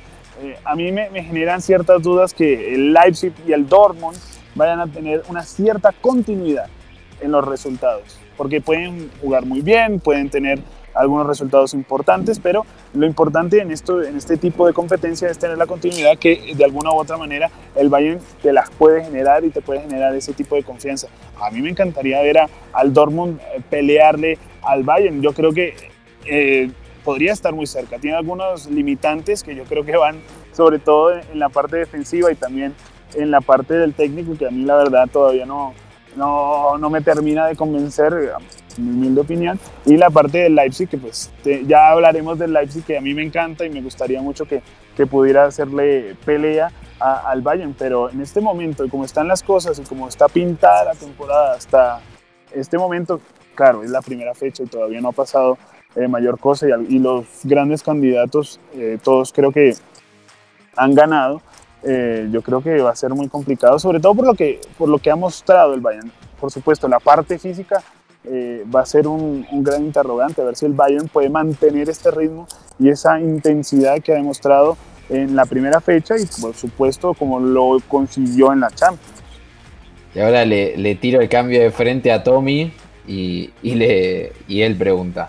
[0.42, 4.16] Eh, a mí me, me, generan ciertas dudas que el Leipzig y el Dortmund
[4.56, 6.66] vayan a tener una cierta continuidad
[7.20, 10.58] en los resultados, porque pueden jugar muy bien, pueden tener
[11.00, 15.58] algunos resultados importantes, pero lo importante en, esto, en este tipo de competencia es tener
[15.58, 19.50] la continuidad que de alguna u otra manera el Bayern te las puede generar y
[19.50, 21.08] te puede generar ese tipo de confianza.
[21.40, 25.22] A mí me encantaría ver a, al Dortmund eh, pelearle al Bayern.
[25.22, 25.74] Yo creo que
[26.26, 26.70] eh,
[27.04, 27.98] podría estar muy cerca.
[27.98, 30.20] Tiene algunos limitantes que yo creo que van
[30.52, 32.74] sobre todo en la parte defensiva y también
[33.14, 35.74] en la parte del técnico que a mí la verdad todavía no,
[36.16, 38.32] no, no me termina de convencer,
[38.76, 39.58] en mi humilde opinión.
[39.84, 41.30] Y la parte del Leipzig, que pues
[41.66, 44.62] ya hablaremos del Leipzig, que a mí me encanta y me gustaría mucho que,
[44.96, 47.74] que pudiera hacerle pelea al Bayern.
[47.78, 51.54] Pero en este momento, y como están las cosas y como está pintada la temporada
[51.54, 52.00] hasta
[52.52, 53.20] este momento,
[53.54, 55.58] claro, es la primera fecha y todavía no ha pasado
[55.96, 59.74] eh, mayor cosa y, los grandes candidatos, eh, todos creo que
[60.76, 61.42] han ganado.
[61.82, 64.88] Eh, yo creo que va a ser muy complicado, sobre todo por lo que, por
[64.88, 66.12] lo que ha mostrado el Bayern.
[66.38, 67.82] Por supuesto, la parte física
[68.24, 72.10] eh, va a ser un, gran interrogante, a ver si el Bayern puede mantener este
[72.10, 72.46] ritmo
[72.78, 74.76] y esa intensidad que ha demostrado
[75.08, 79.22] en la primera fecha y por supuesto como lo consiguió en la Champions.
[80.14, 82.72] Y ahora le, tiro el cambio de frente a Tommy
[83.06, 85.28] y, le, y él pregunta.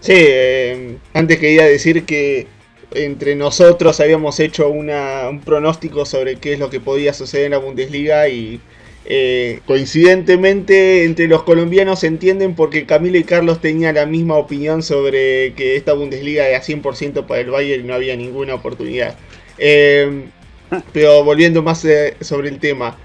[0.00, 2.46] Sí, eh, antes quería decir que
[2.92, 7.52] entre nosotros habíamos hecho una, un pronóstico sobre qué es lo que podía suceder en
[7.52, 8.60] la Bundesliga y
[9.04, 14.82] eh, coincidentemente entre los colombianos se entienden porque Camilo y Carlos tenían la misma opinión
[14.82, 19.16] sobre que esta Bundesliga era 100% para el Bayern y no había ninguna oportunidad.
[19.58, 20.24] Eh,
[20.92, 22.98] pero volviendo más eh, sobre el tema.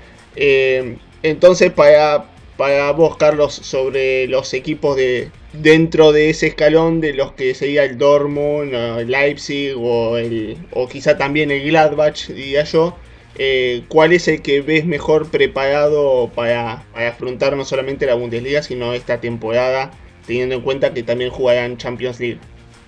[1.24, 2.26] entonces para,
[2.58, 5.30] para vos Carlos sobre los equipos de,
[5.62, 10.88] dentro de ese escalón de los que sería el Dortmund, el Leipzig o, el, o
[10.88, 12.96] quizá también el Gladbach, diría yo,
[13.38, 18.94] eh, ¿cuál es el que ves mejor preparado para, afrontar no solamente la Bundesliga, sino
[18.94, 19.91] esta temporada,
[20.26, 22.39] teniendo en cuenta que también jugarán Champions League?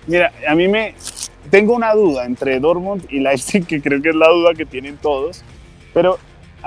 [0.06, 0.94] Mira, a mí me...
[1.50, 4.98] Tengo una duda entre Dortmund y Leipzig, que creo que es la duda que tienen
[4.98, 5.42] todos,
[5.94, 6.18] pero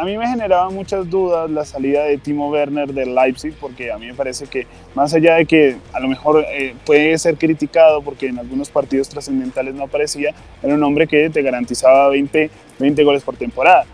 [0.02, 4.00] a mí me generaba muchas dudas la salida de Timo Werner del Leipzig, porque a
[4.00, 8.02] mí me parece que más allá de que a lo mejor eh, puede ser criticado
[8.02, 10.34] porque en algunos partidos trascendentales no aparecía,
[10.64, 13.86] era un hombre que te garantizaba 20, 20 goles por temporada.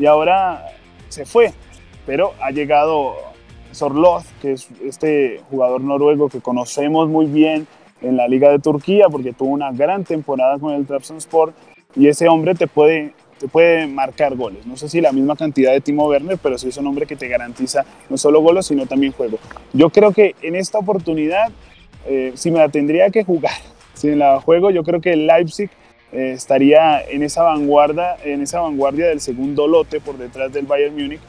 [0.00, 0.66] Y ahora
[1.08, 1.52] se fue,
[2.06, 3.14] pero ha llegado
[3.70, 7.68] Sorloth, que es este jugador noruego que conocemos muy bien
[8.00, 11.52] en la Liga de Turquía, porque tuvo una gran temporada con el Trabzonspor,
[11.94, 13.14] y ese hombre te puede
[13.48, 14.66] puede marcar goles.
[14.66, 17.16] No sé si la misma cantidad de Timo Werner, pero sí es un hombre que
[17.16, 19.38] te garantiza no solo goles, sino también juego.
[19.72, 21.50] Yo creo que en esta oportunidad,
[22.06, 23.54] eh, si me la tendría que jugar,
[23.94, 25.70] si me la juego, yo creo que el Leipzig
[26.12, 30.94] eh, estaría en esa vanguardia, en esa vanguardia del segundo lote por detrás del Bayern
[30.94, 31.20] Múnich.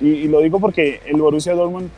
[0.00, 1.88] Y, lo digo porque el Borussia Dortmund,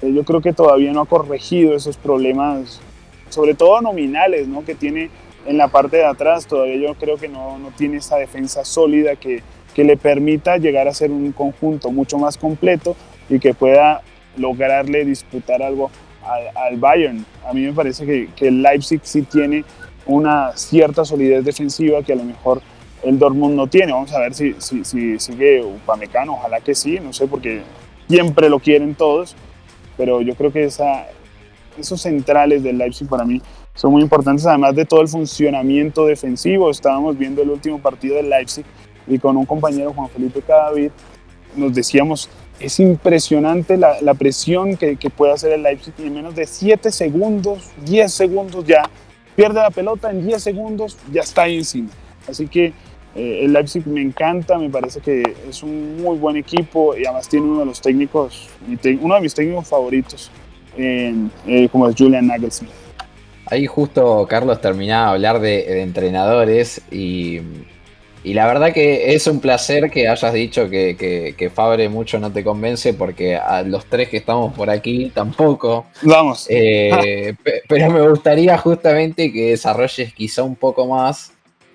[0.00, 2.80] eh, yo creo que todavía no ha corregido esos problemas,
[3.28, 4.64] sobre todo nominales, ¿no?
[4.64, 5.10] que tiene
[5.46, 9.16] en la parte de atrás todavía yo creo que no, no tiene esa defensa sólida
[9.16, 9.42] que,
[9.74, 12.96] que, le permita llegar a ser un conjunto mucho más completo
[13.28, 14.02] y que pueda
[14.36, 15.90] lograrle disputar algo
[16.54, 17.24] al, Bayern.
[17.46, 19.64] A mí me parece que, que, el Leipzig sí tiene
[20.06, 22.60] una cierta solidez defensiva que a lo mejor
[23.02, 23.92] el Dortmund no tiene.
[23.92, 27.62] Vamos a ver si, si, sigue Upamecano, ojalá que sí, no sé, porque
[28.08, 29.34] siempre lo quieren todos.
[29.96, 31.06] pero yo creo que esa,
[31.78, 33.40] esos centrales del Leipzig para mí
[33.80, 36.70] son muy importantes, además de todo el funcionamiento defensivo.
[36.70, 38.66] Estábamos viendo el último partido del Leipzig
[39.06, 40.90] y con un compañero, Juan Felipe Cadavid,
[41.56, 42.28] nos decíamos,
[42.60, 48.12] es impresionante la, presión que, puede hacer el Leipzig en menos de 7 segundos, 10
[48.12, 48.82] segundos ya,
[49.34, 51.88] pierde la pelota, en 10 segundos ya está ahí encima.
[52.28, 52.74] Así que
[53.14, 57.30] eh, el Leipzig me encanta, me parece que es un muy buen equipo y además
[57.30, 58.46] tiene uno de los técnicos,
[59.00, 60.30] uno de mis técnicos favoritos,
[60.76, 61.14] eh,
[61.72, 62.79] como es Julian Nagelsmann.
[63.50, 67.40] Ahí justo Carlos terminaba de hablar de, de entrenadores y
[68.22, 72.30] y la verdad que es un placer que hayas dicho que, que, Fabre mucho no
[72.30, 75.86] te convence, porque a los tres que estamos por aquí tampoco.
[76.02, 76.46] Vamos.
[76.50, 77.34] Eh,
[77.68, 81.32] pero me gustaría justamente que desarrolles quizá un poco más,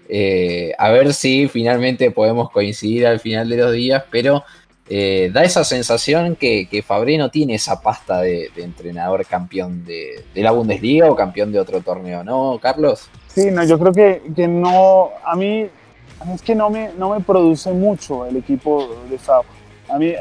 [0.08, 4.44] eh, a ver si finalmente podemos coincidir al final de los días, pero
[4.88, 10.24] eh, da esa sensación que, que Fabre no tiene esa pasta de, entrenador campeón de,
[10.34, 13.10] de, la Bundesliga o campeón de otro torneo, ¿no, Carlos?
[13.28, 15.68] Sí, no, yo creo que, que no, a mí
[16.34, 19.44] es que no me, no me produce mucho el equipo de Fab.
[19.90, 20.14] A mí,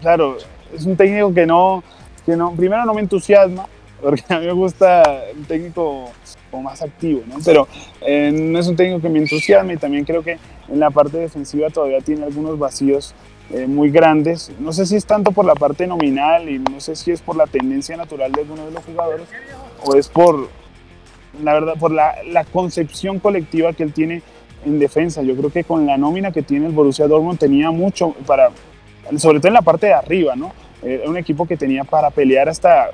[0.00, 0.36] claro,
[0.74, 1.82] es un técnico que no,
[2.26, 3.66] que no, primero no me entusiasma,
[4.02, 5.02] porque a mí me gusta
[5.34, 6.10] un técnico
[6.62, 7.36] más activo, ¿no?
[7.44, 7.68] Pero
[8.00, 11.18] eh, no es un técnico que me entusiasme y también creo que en la parte
[11.18, 13.14] defensiva todavía tiene algunos vacíos
[13.50, 14.52] eh, muy grandes.
[14.58, 17.36] No sé si es tanto por la parte nominal y no sé si es por
[17.36, 19.26] la tendencia natural de algunos de los jugadores
[19.84, 20.48] o es por,
[21.42, 24.22] la verdad, por la, la concepción colectiva que él tiene
[24.64, 25.22] en defensa.
[25.22, 28.50] Yo creo que con la nómina que tiene el Borussia Dortmund tenía mucho para,
[29.16, 30.52] sobre todo en la parte de arriba, ¿no?
[30.82, 32.90] Era un equipo que tenía para pelear hasta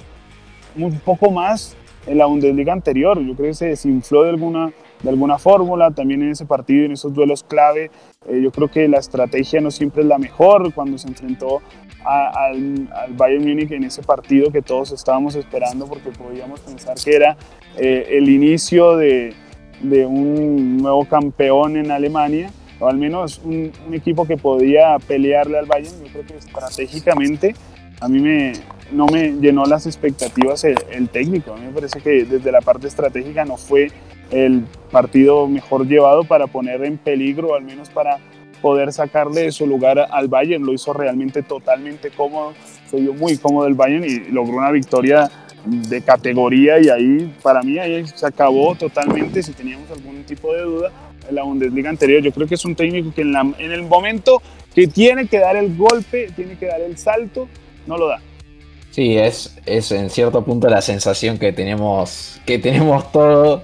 [0.76, 3.20] un poco más en la Bundesliga anterior.
[3.20, 6.92] Yo creo que se desinfló de alguna, de alguna fórmula también en ese partido, en
[6.92, 7.90] esos duelos clave.
[8.28, 11.60] Eh, yo creo que la estrategia no siempre es la mejor cuando se enfrentó
[12.04, 17.36] al, Bayern Múnich en ese partido que todos estábamos esperando porque podíamos pensar que era
[17.78, 19.34] eh, el inicio de,
[19.80, 25.66] de un nuevo campeón en Alemania, o al menos un, equipo que podía pelearle al
[25.66, 26.04] Bayern.
[26.04, 27.54] Yo creo que estratégicamente
[28.00, 28.52] a mí me,
[28.94, 31.52] no me llenó las expectativas el, técnico.
[31.52, 33.90] A mí me parece que desde la parte estratégica no fue
[34.30, 38.18] el partido mejor llevado para poner en peligro, al menos para
[38.62, 40.64] poder sacarle de su lugar al Bayern.
[40.64, 42.54] Lo hizo realmente totalmente cómodo,
[42.88, 45.30] se vio muy cómodo el Bayern y logró una victoria
[45.66, 50.60] de categoría y ahí para mí ahí se acabó totalmente si teníamos algún tipo de
[50.60, 50.92] duda
[51.28, 52.22] en la Bundesliga anterior.
[52.22, 54.40] Yo creo que es un técnico que en, la, en el momento
[54.74, 57.48] que tiene que dar el golpe, tiene que dar el salto,
[57.86, 58.20] no lo da.
[58.94, 63.62] Sí, es, es en cierto punto la sensación que tenemos, que tenemos todos,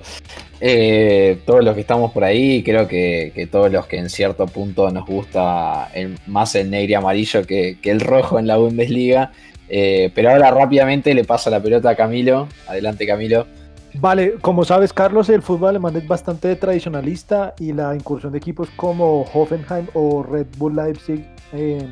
[0.61, 4.49] eh, todos los que estamos por ahí, creo que, que, todos los que en cierto
[4.49, 5.88] punto nos gusta
[6.27, 9.31] más el negro y amarillo que, que el rojo en la Bundesliga,
[9.69, 12.49] eh, pero ahora rápidamente le pasa la pelota a Camilo.
[12.66, 13.47] Adelante, Camilo.
[13.95, 18.69] Vale, como sabes, Carlos, el fútbol alemán es bastante tradicionalista y la incursión de equipos
[18.75, 21.87] como Hoffenheim o Red Bull Leipzig eh,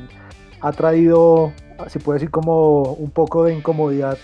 [0.59, 1.53] ha traído,
[1.87, 4.17] se puede decir, como un poco de incomodidad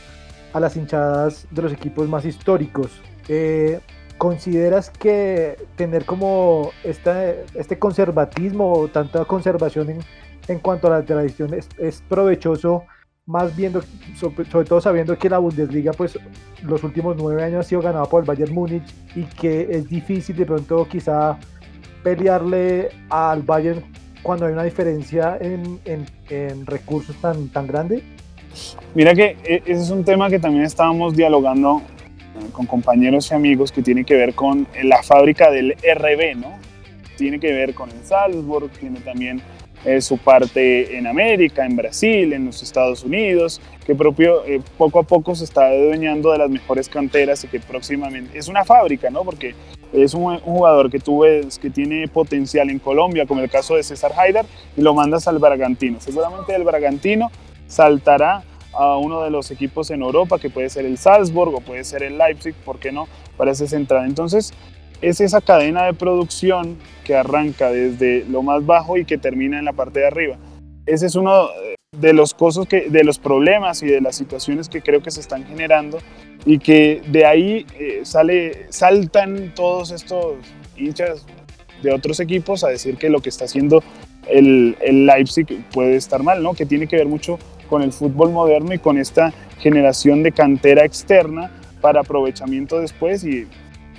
[0.54, 3.02] a las hinchadas de los equipos más históricos.
[3.28, 3.80] Eh,
[4.18, 10.00] ¿Consideras que tener como este, este conservatismo o tanta conservación en,
[10.48, 12.84] en cuanto a la tradición es, es provechoso?
[13.26, 13.82] más viendo,
[14.15, 16.18] sobre, todo sabiendo que la Bundesliga, pues
[16.63, 20.36] los últimos nueve años ha sido ganada por el Bayern Múnich y que es difícil
[20.36, 21.38] de pronto quizá
[22.04, 23.84] pelearle al Bayern
[24.25, 28.01] cuando hay una diferencia en, en, recursos tan, tan grande?
[28.95, 31.83] Mira que e, ese es un tema que también estábamos dialogando
[32.35, 36.57] eh, con compañeros y amigos que tiene que ver con la fábrica del RB, ¿no?
[37.17, 39.43] Tiene que ver con el Salzburg, tiene también
[39.85, 44.97] eh, su parte en América, en Brasil, en los Estados Unidos, que propio, eh, poco
[44.97, 49.11] a poco se está adueñando de las mejores canteras y que próximamente es una fábrica,
[49.11, 49.23] ¿no?
[49.23, 49.53] Porque
[50.03, 53.84] es un, jugador que tú ves que tiene potencial en Colombia, como el caso de
[53.84, 55.99] César Haidar, y lo mandas al Bragantino.
[55.99, 57.31] Seguramente el Bragantino
[57.67, 61.84] saltará a uno de los equipos en Europa, que puede ser el Salzburg o puede
[61.84, 63.08] ser el Leipzig, ¿por qué no?
[63.38, 64.05] Para ese central.
[64.05, 64.53] Entonces,
[65.01, 69.65] es esa cadena de producción que arranca desde lo más bajo y que termina en
[69.65, 70.38] la parte de arriba.
[70.86, 71.50] Ese es uno
[71.91, 75.21] de los cosas que, de los problemas y de las situaciones que creo que se
[75.21, 76.00] están generando
[76.45, 80.36] y que de ahí eh, sale, saltan todos estos
[80.76, 81.26] hinchas
[81.82, 83.84] de otros equipos a decir que lo que está haciendo
[84.28, 86.54] el, el Leipzig puede estar mal, ¿no?
[86.54, 90.84] Que tiene que ver mucho con el fútbol moderno y con esta generación de cantera
[90.84, 93.48] externa para aprovechamiento después y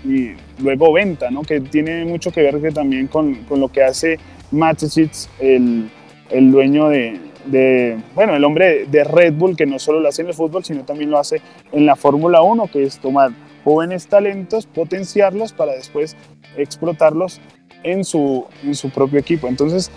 [0.04, 1.42] y luego venta, ¿no?
[1.42, 4.18] que tiene mucho que ver que también con, con, lo que hace
[4.50, 5.90] Mateschitz, el,
[6.30, 10.28] el dueño de, bueno, el hombre de Red Bull, que no solo lo hace en
[10.28, 11.40] el fútbol, sino también lo hace
[11.72, 13.30] en la Fórmula 1, que es tomar
[13.64, 16.16] jóvenes talentos, potenciarlos para después
[16.56, 17.40] explotarlos
[17.82, 19.48] en su, en su propio equipo.
[19.48, 19.90] Entonces,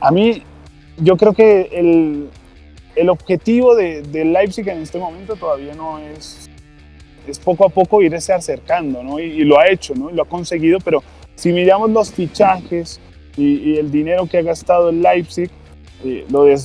[0.00, 0.42] a mí,
[0.98, 2.28] yo creo que el,
[2.96, 6.50] el objetivo de, de, Leipzig en este momento todavía no es,
[7.26, 9.18] es poco a poco irse acercando, ¿no?
[9.18, 10.10] Y, lo ha hecho, ¿no?
[10.10, 11.02] lo ha conseguido, pero
[11.34, 13.00] si miramos los fichajes
[13.36, 15.50] y, el dinero que ha gastado el Leipzig,
[16.04, 16.58] eh, lo de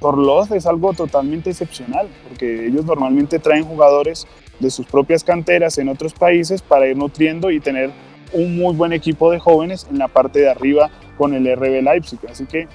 [0.00, 4.26] Torlos es algo totalmente excepcional, porque ellos normalmente traen jugadores
[4.58, 7.90] de sus propias canteras en otros países para ir nutriendo y tener
[8.32, 12.18] un muy buen equipo de jóvenes en la parte de arriba con el RB Leipzig.
[12.30, 12.68] Así que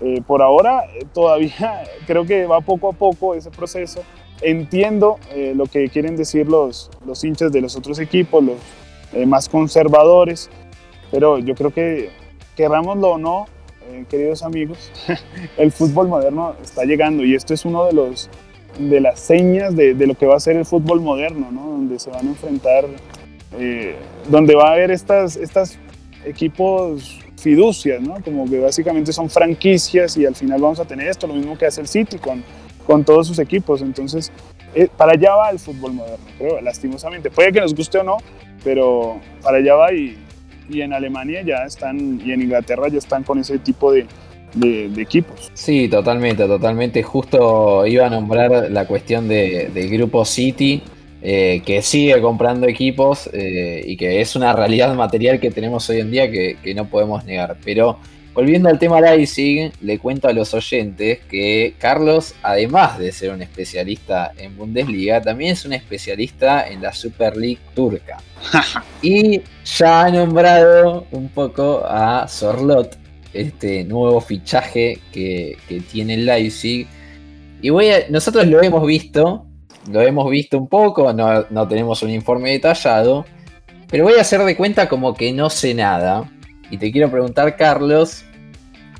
[0.00, 4.02] eh, por ahora eh, todavía creo que va poco a poco ese proceso.
[4.40, 8.56] Entiendo eh, lo que quieren decir los, los hinchas de los otros equipos, los
[9.26, 10.50] más conservadores,
[11.10, 12.10] pero yo creo que
[12.56, 13.46] querrámoslo o no,
[14.08, 14.90] queridos amigos,
[15.56, 18.30] el fútbol moderno está llegando y esto es uno de los
[18.78, 21.72] de las señas de, de lo que va a ser el fútbol moderno, ¿no?
[21.72, 22.86] donde se van a enfrentar,
[24.28, 25.78] donde va a haber estas, estas
[26.24, 28.14] equipos fiducias, ¿no?
[28.24, 31.66] Como que básicamente son franquicias y al final vamos a tener esto, lo mismo que
[31.66, 32.42] hace el City con,
[32.86, 33.82] con todos sus equipos.
[33.82, 34.32] Entonces,
[34.74, 37.30] eh, para allá va el fútbol moderno, creo, lastimosamente.
[37.30, 38.18] Puede que nos guste o no,
[38.62, 40.16] pero para allá va y,
[40.68, 44.06] y en Alemania ya están, y en Inglaterra ya están con ese tipo de,
[44.54, 45.50] de, equipos.
[45.54, 47.02] Sí, totalmente, totalmente.
[47.02, 50.82] Justo iba a nombrar la cuestión de, del grupo City
[51.24, 56.00] eh, que sigue comprando equipos eh, y que es una realidad material que tenemos hoy
[56.00, 57.56] en día que, no podemos negar.
[57.64, 57.98] Pero
[58.34, 63.42] volviendo al tema Leipzig, le cuento a los oyentes que Carlos, además de ser un
[63.42, 68.18] especialista en Bundesliga, también es un especialista en la Super League turca.
[69.02, 72.98] y ya ha nombrado un poco a Sorlot,
[73.32, 75.56] este nuevo fichaje que,
[75.90, 76.86] tiene el Leipzig.
[77.60, 79.46] Y voy nosotros lo hemos visto
[79.90, 83.24] lo hemos visto un poco, no, tenemos un informe detallado,
[83.88, 86.30] pero voy a hacer de cuenta como que no sé nada.
[86.72, 88.24] Y te quiero preguntar, Carlos,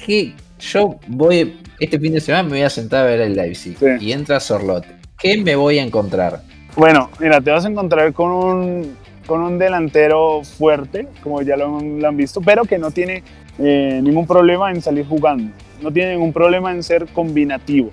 [0.04, 3.78] que yo voy, este fin de semana me voy a sentar a ver el Leipzig
[3.98, 4.84] y entra Sorlot.
[5.18, 6.42] ¿Qué me voy a encontrar?
[6.76, 8.94] Bueno, mira, te vas a encontrar con un,
[9.26, 13.22] con un delantero fuerte, como ya lo, han visto, pero que no tiene
[13.58, 15.50] eh, ningún problema en salir jugando.
[15.80, 17.88] No tiene ningún problema en ser combinativo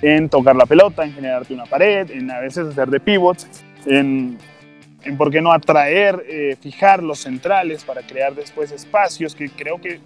[0.00, 3.48] en tocar la pelota, en generarte una pared, en a veces hacer de pivots,
[3.86, 4.38] en
[5.16, 10.00] por qué no atraer, eh, fijar los centrales para crear después espacios, que creo que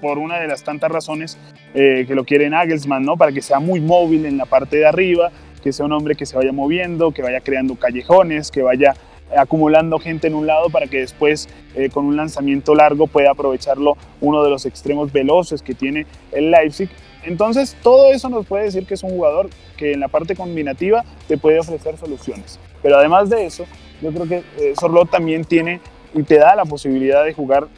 [0.00, 1.38] por una de las tantas razones
[1.74, 3.16] eh, que lo quiere Nagelsmann, ¿no?
[3.16, 5.30] Para que sea muy móvil en la parte de arriba,
[5.62, 8.94] que sea un hombre que se vaya moviendo, que vaya creando callejones, que vaya
[9.36, 13.96] acumulando gente en un lado para que después eh, con un lanzamiento largo pueda aprovecharlo
[14.20, 16.88] uno de los extremos veloces que tiene el Leipzig
[17.24, 21.04] entonces, todo eso nos puede decir que es un jugador que en la parte combinativa
[21.26, 22.58] te puede ofrecer soluciones.
[22.82, 23.66] Pero además de eso,
[24.00, 24.74] yo creo que eh,
[25.10, 25.80] también tiene
[26.14, 27.68] y te da la posibilidad de jugar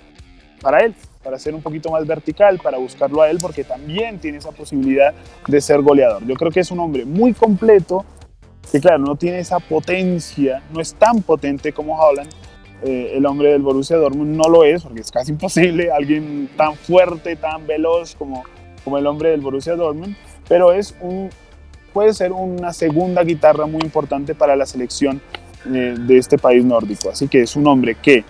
[0.60, 4.38] para él, para ser un poquito más vertical, para buscarlo a él, porque también tiene
[4.38, 5.14] esa posibilidad
[5.46, 6.24] de ser goleador.
[6.26, 8.04] Yo creo que es un hombre muy completo,
[8.70, 12.30] que claro, no tiene esa potencia, no es tan potente como Holland.
[12.82, 16.76] Eh, el hombre del Borussia Dortmund no lo es, porque es casi imposible, alguien tan
[16.76, 18.44] fuerte, tan veloz como
[18.84, 20.16] como el hombre del Borussia Dortmund,
[20.48, 21.30] pero es un,
[21.92, 25.20] puede ser una segunda guitarra muy importante para la selección
[25.66, 27.10] eh, de este país nórdico.
[27.10, 28.24] Así que es un hombre que,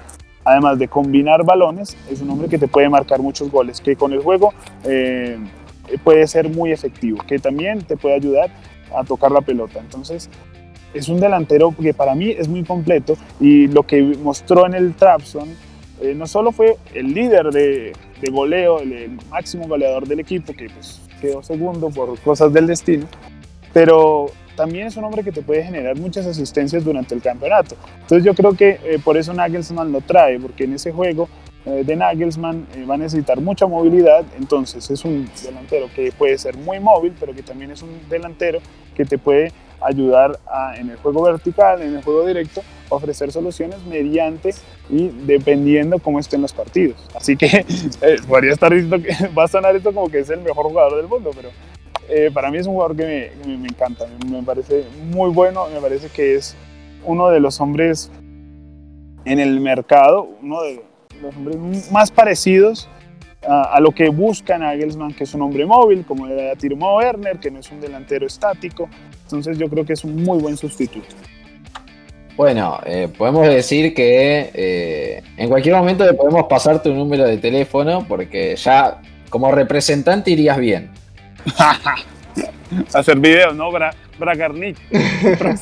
[0.45, 4.13] además de combinar balones, es un hombre que te puede marcar muchos goles, que con
[4.13, 4.53] el juego
[4.85, 5.39] eh,
[6.05, 8.51] puede ser muy efectivo, que también te puede ayudar
[8.95, 9.79] a tocar la pelota.
[9.81, 10.29] Entonces,
[10.95, 14.95] es un delantero que para mí es muy completo y lo que mostró en el
[14.95, 15.49] Trabzon
[16.01, 17.93] eh, no solo fue el líder de,
[18.31, 23.07] goleo, el, máximo goleador del equipo, que pues, quedó segundo por cosas del destino,
[23.73, 24.27] pero
[24.61, 27.77] también es un hombre que te puede generar muchas asistencias durante el campeonato.
[28.03, 31.31] Entonces yo creo que eh, por eso Nagelsmann lo trae, porque en ese juego
[31.65, 36.59] eh, de Nagelsmann va a necesitar mucha movilidad, entonces es un delantero que puede ser
[36.59, 38.59] muy móvil, pero que también es un delantero
[38.95, 40.39] que te puede ayudar
[40.77, 44.51] en el juego vertical, en el juego directo, ofrecer soluciones mediante
[44.91, 46.99] y dependiendo cómo estén los partidos.
[47.15, 47.47] Así que
[48.03, 50.99] eh, podría estar diciendo que va a sonar esto como que es el mejor jugador
[50.99, 51.49] del mundo, pero
[52.11, 56.09] eh, para mí es un jugador que me, encanta, me, parece muy bueno, me parece
[56.09, 56.57] que es
[57.05, 58.11] uno de los hombres
[59.25, 60.83] en el mercado, uno de
[61.23, 62.89] los hombres más parecidos
[63.47, 67.39] a, a, lo que busca Nagelsmann, que es un hombre móvil, como era Timo Werner,
[67.39, 68.89] que no es un delantero estático.
[69.23, 71.15] Entonces yo creo que es un muy buen sustituto.
[72.37, 78.07] Bueno, eh, podemos decir que eh, en cualquier momento podemos pasar tu número de teléfono
[78.09, 80.91] porque ya como representante irías bien.
[82.95, 83.71] Hacer videos, ¿no?
[83.73, 84.77] Bra Bragarnik.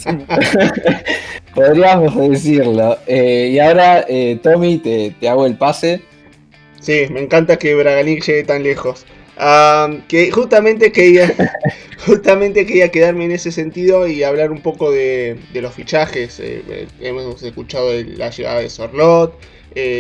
[1.55, 2.99] Podríamos decirlo.
[3.07, 6.03] Eh, y ahora, eh, Tommy, te, te, hago el pase.
[6.81, 9.07] Sí, me encanta que Bragarnik llegue tan lejos.
[10.09, 11.33] que justamente quería,
[12.07, 16.39] justamente quería quedarme en ese sentido y hablar un poco de, de los fichajes.
[16.41, 19.39] Eh, hemos escuchado la llegada de Sorlot.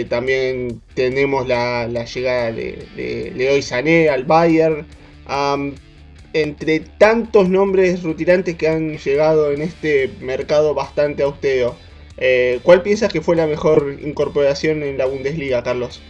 [0.08, 4.84] también tenemos la, la llegada de, de Leoy Sané al Bayern
[6.32, 11.76] entre tantos nombres rutilantes que han llegado en este mercado bastante austero,
[12.16, 16.00] eh, ¿cuál piensas que fue la mejor incorporación en la Bundesliga, Carlos?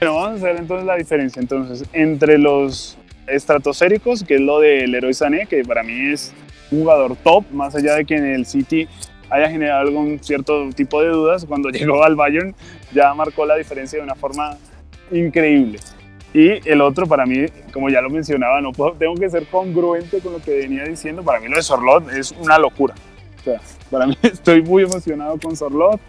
[0.00, 2.96] Bueno, vamos a ver entonces la diferencia entonces entre los
[3.26, 6.32] estratosféricos, que es lo del Leroy Sané, que para mí es
[6.70, 8.88] un jugador top, más allá de que en el City
[9.30, 12.54] haya generado algún cierto tipo de dudas, cuando llegó al Bayern
[12.92, 14.56] ya marcó la diferencia de una forma
[15.10, 15.78] increíble.
[16.34, 20.20] Y el otro, para mí, como ya lo mencionaba, no puedo, tengo que ser congruente
[20.20, 21.22] con lo que venía diciendo.
[21.22, 22.94] Para mí lo de Sorlot es una locura.
[23.40, 23.60] O sea,
[23.90, 26.00] para mí estoy muy emocionado con Sorlot.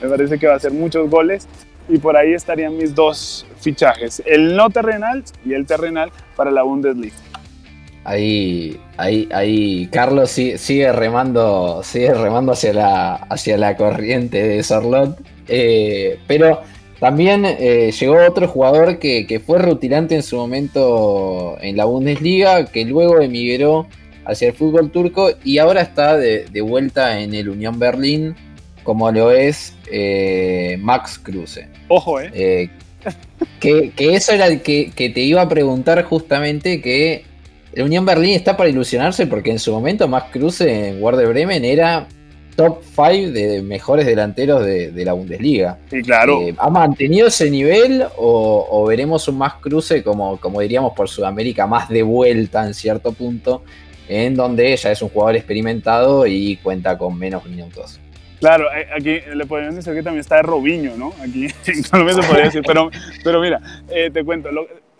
[0.00, 1.46] Me parece que va a hacer muchos goles.
[1.88, 6.62] Y por ahí estarían mis dos fichajes, el no terrenal y el terrenal para la
[6.62, 7.16] Bundesliga.
[8.04, 15.18] Ahí, ahí, ahí Carlos sigue, remando, sigue remando hacia la, hacia la corriente de Sorlot.
[15.48, 16.60] Eh, pero
[17.00, 22.84] también eh, llegó otro jugador que, fue rutilante en su momento en la Bundesliga, que
[22.84, 23.86] luego emigró
[24.24, 28.34] hacia el fútbol turco y ahora está de, vuelta en el Unión Berlín,
[28.82, 31.68] como lo es eh, Max Kruse.
[31.88, 32.30] Ojo, ¿eh?
[32.34, 32.70] eh
[33.60, 37.24] que, eso era el que, que, te iba a preguntar justamente que
[37.72, 41.64] el Unión Berlín está para ilusionarse porque en su momento Max Kruse en Werder Bremen
[41.64, 42.08] era
[42.58, 45.78] top 5 de mejores delanteros de, la Bundesliga.
[45.88, 46.40] Sí, claro.
[46.40, 51.68] Eh, ¿Ha mantenido ese nivel o, veremos un más cruce, como, como diríamos por Sudamérica,
[51.68, 53.62] más de vuelta en cierto punto,
[54.08, 58.00] en donde ella es un jugador experimentado y cuenta con menos minutos?
[58.40, 61.12] Claro, eh, aquí le podrían decir que también está Robinho, ¿no?
[61.22, 62.90] Aquí en Colombia se podría decir, pero,
[63.22, 64.48] pero mira, eh, te cuento,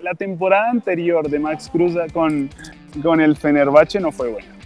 [0.00, 2.50] la temporada anterior de Max Cruz con,
[3.02, 4.57] con el Fenerbahce no fue buena.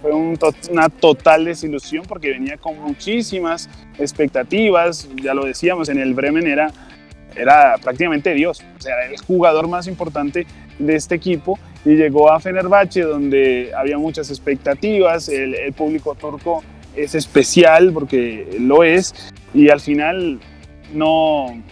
[0.00, 5.08] Fue una total desilusión porque venía con muchísimas expectativas.
[5.22, 6.70] Ya lo decíamos, en el Bremen era,
[7.34, 8.62] era prácticamente Dios.
[8.78, 10.46] O sea, era el jugador más importante
[10.78, 15.28] de este equipo y llegó a Fenerbahce donde había muchas expectativas.
[15.28, 16.62] El, el público turco
[16.94, 19.14] es especial porque lo es
[19.54, 20.38] y al final
[20.92, 21.62] no,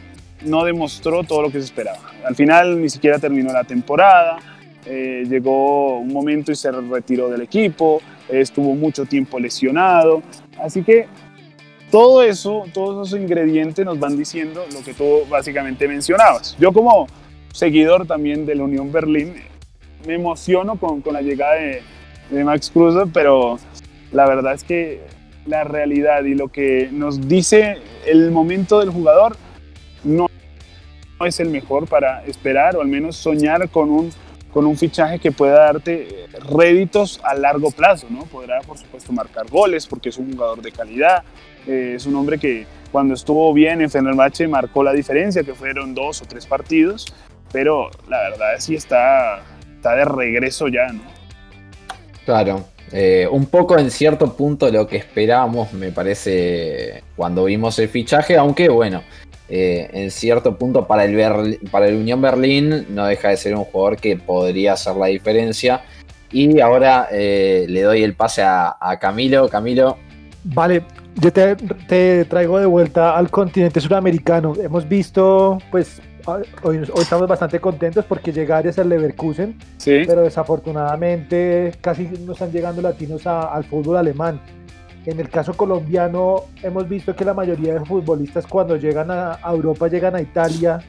[0.43, 1.99] no demostró todo lo que se esperaba.
[2.24, 4.39] Al final ni siquiera terminó la temporada
[4.87, 10.22] eh, llegó un momento y se retiró del equipo, estuvo mucho tiempo lesionado,
[10.59, 11.07] así que
[11.91, 16.57] todo eso, todos esos ingredientes nos van diciendo lo que tú básicamente mencionabas.
[16.59, 17.07] Yo como
[17.53, 19.35] seguidor también de la Unión Berlín
[20.07, 21.82] me emociono con, con la llegada de,
[22.30, 23.59] de Max Cruz, pero
[24.12, 25.01] la verdad es que
[25.47, 29.37] la realidad y lo que nos dice el momento del jugador
[30.03, 30.28] no
[31.24, 34.11] es el mejor para esperar o al menos soñar con un
[34.55, 38.20] con un fichaje que pueda darte réditos a largo plazo, ¿no?
[38.20, 41.24] Podrá, por supuesto, marcar goles porque es un jugador de calidad,
[41.66, 45.92] eh, es un hombre que cuando estuvo bien en Fenerbahce marcó la diferencia, que fueron
[45.92, 47.12] dos o tres partidos,
[47.52, 49.42] pero la verdad sí está,
[49.74, 51.02] está de regreso ya, ¿no?
[52.24, 57.88] Claro, eh, un poco en cierto punto lo que esperábamos, me parece, cuando vimos el
[57.88, 59.02] fichaje, aunque bueno,
[59.49, 63.64] eh, en cierto punto para el, para el Unión Berlín no deja de ser un
[63.64, 65.82] jugador que podría hacer la diferencia.
[66.32, 69.49] Y ahora eh, le doy el pase a, Camilo.
[69.49, 69.99] Camilo.
[70.45, 70.82] Vale,
[71.16, 74.55] yo te, traigo de vuelta al continente sudamericano.
[74.61, 76.01] Hemos visto, pues,
[76.62, 82.82] hoy, estamos bastante contentos porque llegar es el Leverkusen, pero desafortunadamente casi no están llegando
[82.82, 84.40] latinos al fútbol alemán.
[85.07, 89.88] En el caso colombiano hemos visto que la mayoría de futbolistas cuando llegan a Europa
[89.88, 90.80] llegan a Italia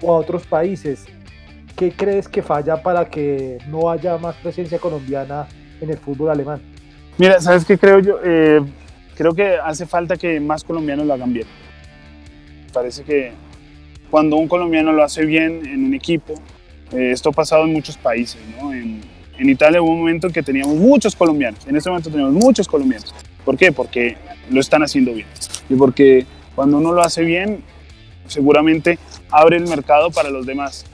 [0.00, 1.06] o a otros países.
[1.76, 5.46] ¿Qué crees que falla para que no haya más presencia colombiana
[5.80, 6.60] en el fútbol alemán?
[7.18, 8.18] Mira, ¿sabes qué creo yo?
[8.24, 8.60] Eh,
[9.14, 11.46] creo que hace falta que más colombianos lo hagan bien.
[12.72, 13.32] Parece que
[14.10, 16.34] cuando un colombiano lo hace bien en un equipo,
[16.92, 18.72] eh, esto ha pasado en muchos países, ¿no?
[18.72, 19.00] En,
[19.38, 22.66] en Italia hubo un momento en que teníamos muchos colombianos, en este momento tenemos muchos
[22.66, 23.14] colombianos.
[23.44, 23.72] ¿Por qué?
[23.72, 24.16] Porque
[24.50, 25.26] lo están haciendo bien.
[25.68, 27.62] Y porque cuando uno lo hace bien,
[28.26, 28.98] seguramente
[29.30, 30.84] abre el mercado para los demás.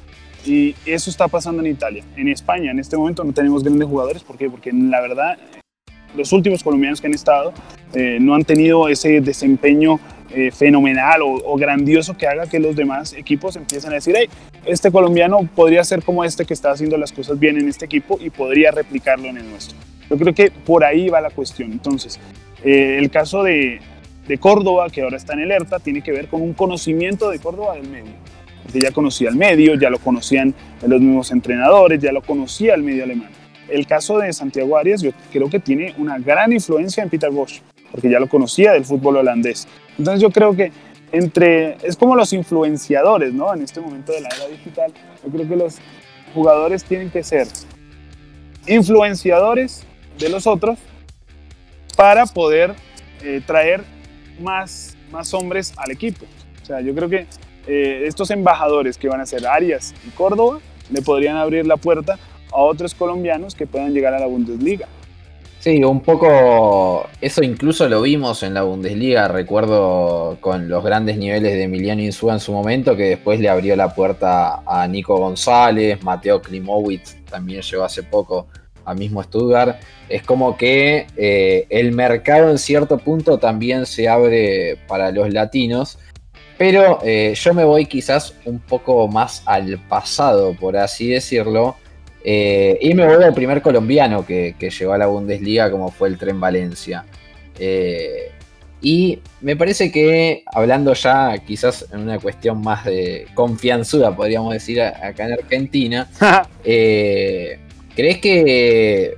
[0.44, 2.04] Y eso está pasando en Italia.
[2.16, 4.22] En España, en este momento, no tenemos grandes jugadores.
[4.22, 4.48] ¿Por qué?
[4.48, 5.38] Porque la verdad,
[6.16, 7.52] los últimos colombianos que han estado
[7.94, 9.98] eh, no han tenido ese desempeño
[10.30, 14.28] eh, fenomenal o, grandioso que haga que los demás equipos empiecen a decir, hey,
[14.64, 18.18] este colombiano podría ser como este que está haciendo las cosas bien en este equipo
[18.20, 19.78] y podría replicarlo en el nuestro.
[20.10, 21.72] Yo creo que por ahí va la cuestión.
[21.72, 22.18] Entonces,
[22.64, 23.80] eh, el caso de,
[24.40, 27.74] Córdoba, que ahora está en el ERTA, tiene que ver con un conocimiento de Córdoba
[27.74, 28.12] del medio.
[28.74, 30.52] Ya conocía el medio, ya lo conocían
[30.84, 33.30] los mismos entrenadores, ya lo conocía el medio alemán.
[33.68, 37.60] El caso de Santiago Arias, yo creo que tiene una gran influencia en Peter Bosch,
[37.92, 39.68] porque ya lo conocía del fútbol holandés.
[39.96, 40.72] Entonces yo creo que
[41.12, 43.54] entre, es como los influenciadores, ¿no?
[43.54, 44.92] En este momento de la era digital,
[45.24, 45.78] yo creo que los
[46.34, 47.46] jugadores tienen que ser
[48.66, 49.84] influenciadores
[50.18, 50.78] de los otros
[51.96, 52.74] para poder
[53.22, 53.82] eh, traer
[54.38, 56.26] más, más hombres al equipo.
[56.62, 57.26] O sea, yo creo que
[57.66, 62.18] eh, estos embajadores que van a ser Arias y Córdoba le podrían abrir la puerta
[62.52, 64.86] a otros colombianos que puedan llegar a la Bundesliga.
[65.58, 71.54] Sí, un poco eso incluso lo vimos en la Bundesliga, recuerdo con los grandes niveles
[71.54, 76.00] de Emiliano Insúa en su momento, que después le abrió la puerta a Nico González,
[76.04, 78.46] Mateo Klimowicz también llegó hace poco
[78.86, 79.76] a mismo Stuttgart.
[80.08, 85.98] Es como que eh, el mercado en cierto punto también se abre para los latinos,
[86.56, 91.76] pero eh, yo me voy quizás un poco más al pasado, por así decirlo
[92.28, 96.18] eh, y me voy al primer colombiano que, llegó a la Bundesliga, como fue el
[96.18, 97.04] Tren Valencia.
[97.56, 98.32] Eh,
[98.82, 104.82] y me parece que, hablando ya quizás en una cuestión más de confianzuda, podríamos decir,
[104.82, 106.08] acá en Argentina,
[106.64, 107.60] eh,
[107.96, 109.16] ¿crees que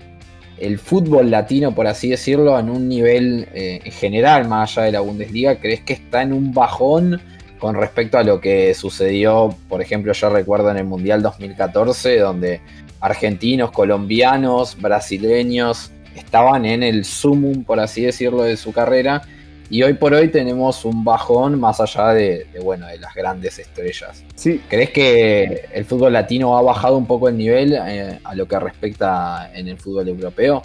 [0.59, 3.47] el fútbol latino, por así decirlo, en un nivel
[3.85, 7.21] general, más allá de la Bundesliga, crees que está en un bajón?
[7.59, 12.61] con respecto a lo que sucedió, por ejemplo, yo recuerdo en el Mundial 2014, donde
[13.01, 19.23] argentinos, colombianos, brasileños, estaban en el sumum, por así decirlo, de su carrera.
[19.71, 24.25] Y hoy por hoy tenemos un bajón más allá de, bueno, de las grandes estrellas.
[24.35, 24.63] Sí.
[24.69, 28.59] ¿Crees que el fútbol latino ha bajado un poco el nivel eh, a lo que
[28.59, 30.63] respecta en el fútbol europeo?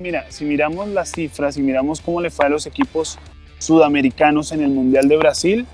[0.00, 3.18] Mira, si miramos las cifras y miramos cómo le fue a los equipos
[3.58, 5.66] sudamericanos en el Mundial de Brasil,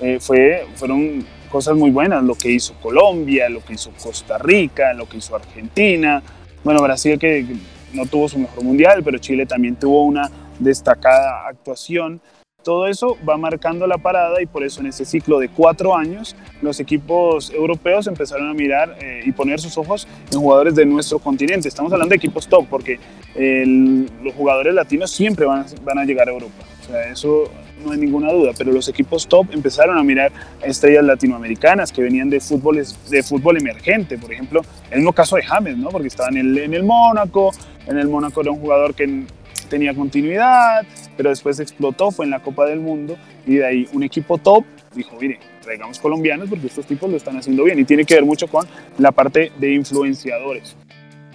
[0.00, 4.92] eh, fue, fueron cosas muy buenas, lo que hizo Colombia, lo que hizo Costa Rica,
[4.92, 6.22] lo que hizo Argentina.
[6.62, 7.44] Bueno, Brasil que
[7.92, 10.30] no tuvo su mejor mundial, pero Chile también tuvo una
[10.62, 12.20] destacada actuación.
[12.62, 16.36] Todo eso va marcando la parada y por eso en este ciclo de cuatro años
[16.60, 21.18] los equipos europeos empezaron a mirar eh, y poner sus ojos en jugadores de nuestro
[21.18, 21.66] continente.
[21.66, 23.00] Estamos hablando de equipos top porque
[23.34, 26.64] los jugadores latinos siempre van a llegar a Europa.
[27.10, 27.44] Eso
[27.84, 30.32] no hay ninguna duda, pero los equipos top empezaron a mirar
[30.62, 35.42] estrellas latinoamericanas que venían de fútbol, de fútbol emergente, por ejemplo, el mismo caso de
[35.42, 35.88] James, ¿no?
[35.88, 37.52] porque estaba en el, en el Mónaco,
[37.86, 39.24] en el Mónaco era un jugador que
[39.72, 43.16] tenía continuidad, pero después explotó, fue en la Copa del Mundo,
[43.46, 44.64] y de ahí un equipo top
[44.94, 48.24] dijo, mire, traigamos colombianos porque estos tipos lo están haciendo bien, y tiene que ver
[48.24, 48.66] mucho con
[48.98, 50.76] la parte de influenciadores.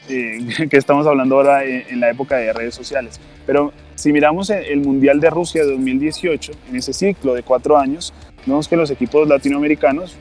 [0.08, 0.38] Eh,
[0.70, 3.20] que estamos hablando ahora en, la época de redes sociales.
[3.46, 8.14] Pero si miramos el Mundial de Rusia de 2018, en ese ciclo de cuatro años,
[8.46, 10.16] vemos que los equipos latinoamericanos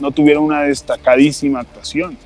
[0.00, 2.18] no tuvieron una destacadísima actuación.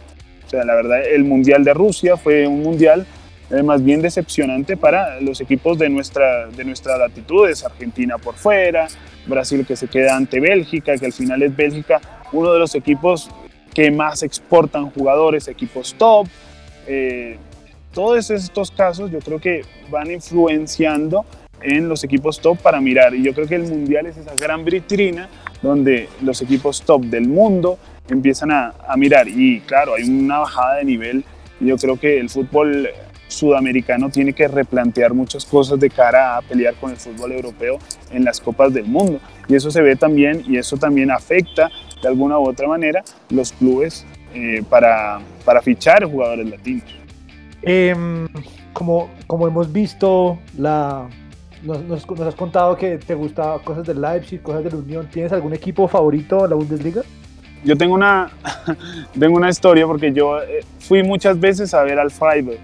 [0.46, 3.06] O sea, la verdad, el Mundial de Rusia fue un mundial
[3.50, 8.88] eh, más bien decepcionante para los equipos de nuestra, de nuestra latitudes, Argentina por fuera,
[9.26, 12.00] Brasil que se queda ante Bélgica, que al final es Bélgica
[12.32, 13.30] uno de los equipos
[13.72, 16.26] que más exportan jugadores, equipos top,
[16.86, 17.38] eh,
[17.92, 21.24] todos estos casos yo creo que van influenciando
[21.60, 23.14] en los equipos top para mirar.
[23.14, 25.28] Y yo creo que el Mundial es esa gran vitrina
[25.62, 27.78] donde los equipos top del mundo
[28.08, 29.28] empiezan a, mirar.
[29.28, 31.24] Y claro, hay una bajada de nivel.
[31.60, 32.88] Y yo creo que el fútbol
[33.28, 37.78] sudamericano tiene que replantear muchas cosas de cara a pelear con el fútbol europeo
[38.10, 39.20] en las copas del mundo.
[39.46, 41.70] Y eso se ve también y eso también afecta
[42.02, 44.04] de alguna u otra manera los clubes
[44.34, 46.84] eh, para, para, fichar jugadores latinos.
[47.62, 48.28] Em,
[48.72, 51.08] como, como hemos visto, la,
[51.62, 55.08] nos, nos, has contado que te gusta cosas del Leipzig, cosas de la Unión.
[55.10, 57.02] ¿Tienes algún equipo favorito de la Bundesliga?
[57.64, 58.30] Yo tengo una,
[59.18, 62.60] tengo una historia porque yo eh, fui muchas veces a ver al Freiburg,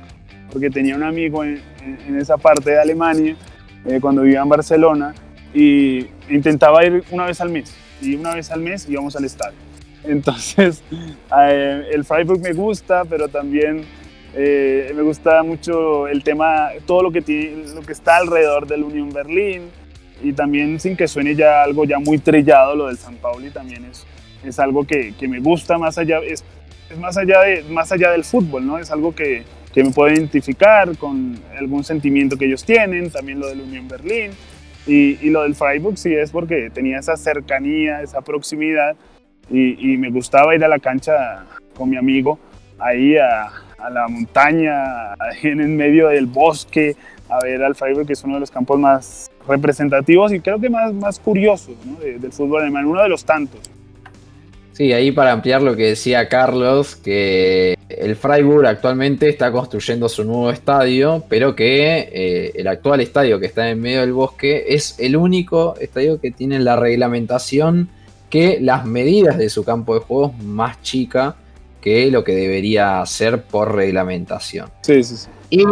[0.55, 1.61] porque tenía un amigo en,
[2.07, 3.37] en esa parte de Alemania
[3.85, 5.13] eh, cuando vivía en Barcelona
[5.53, 7.75] y intentaba ir una vez al mes.
[8.01, 9.59] Y una vez al mes íbamos al estadio.
[10.05, 10.83] Entonces,
[11.37, 13.85] eh, el Freiburg me gusta, pero también
[14.33, 18.85] eh, me gusta mucho el tema, todo lo que, tiene, lo que está alrededor del
[18.85, 19.71] Unión Berlín
[20.23, 23.85] y también sin que suene ya algo ya muy trillado, lo del San Pauli también
[23.87, 24.07] es,
[24.45, 26.45] es algo que, que me gusta más allá, es,
[26.91, 28.79] es, más, allá de, más allá del fútbol, ¿no?
[28.79, 29.43] Es algo que,
[29.75, 34.31] que me puedo identificar con algún sentimiento que ellos tienen, también lo del Unión Berlín.
[34.87, 38.95] Y, lo del Freiburg sí es porque tenía esa cercanía, esa proximidad
[39.51, 41.45] y, me gustaba ir a la cancha
[41.75, 42.39] con mi amigo
[42.79, 43.51] ahí a,
[43.91, 46.97] la montaña, en medio del bosque,
[47.29, 50.70] a ver al Freiburg, que es uno de los campos más representativos y creo que
[50.70, 53.61] más, más curiosos del fútbol alemán, uno de los tantos.
[54.75, 60.25] Sí, ahí para ampliar lo que decía Carlos, que el Freiburg actualmente está construyendo su
[60.25, 64.97] nuevo estadio, pero que eh, el actual estadio que está en medio del bosque es
[64.99, 67.89] el único estadio que tiene la reglamentación
[68.29, 71.37] que las medidas de su campo de juego es más chica
[71.81, 74.70] que lo que debería ser por reglamentación.
[74.81, 75.29] Sí, sí, sí.
[75.51, 75.64] Y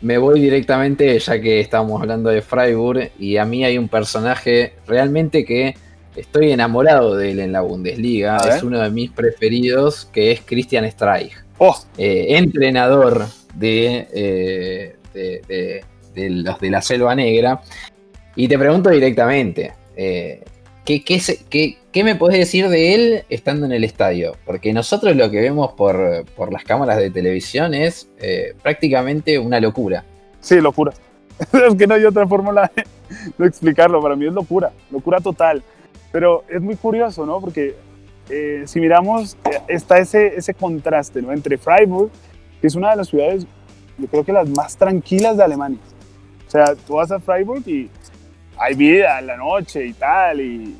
[0.00, 4.72] me voy directamente, ya que estamos hablando de Freiburg, y a mí hay un personaje
[4.86, 5.74] realmente que
[6.18, 8.36] estoy enamorado de él en la Bundesliga.
[8.38, 11.32] Es uno de mis preferidos, que es Christian Streich.
[11.58, 11.76] Oh.
[11.96, 13.26] Eh, entrenador
[13.60, 15.82] eh, de,
[16.14, 17.60] de, los de la Selva Negra.
[18.36, 20.44] Y te pregunto directamente, eh,
[20.84, 24.36] ¿qué, qué, me podés decir de él estando en el estadio?
[24.46, 28.08] Porque nosotros lo que vemos por, por las cámaras de televisión es
[28.62, 30.04] prácticamente una locura.
[30.40, 30.92] Sí, locura.
[31.52, 32.70] es que no hay otra fórmula
[33.36, 34.00] de explicarlo.
[34.00, 35.62] Para mí es locura, locura total.
[36.12, 37.40] Pero es muy curioso, ¿no?
[37.40, 37.74] Porque
[38.30, 41.32] eh, si miramos, eh, está ese, ese contraste, ¿no?
[41.32, 42.10] Entre Freiburg,
[42.60, 43.46] que es una de las ciudades,
[43.98, 45.80] yo creo que las más tranquilas de Alemania.
[46.46, 47.90] O sea, tú vas a Freiburg y
[48.58, 50.76] hay vida en la noche y tal, y,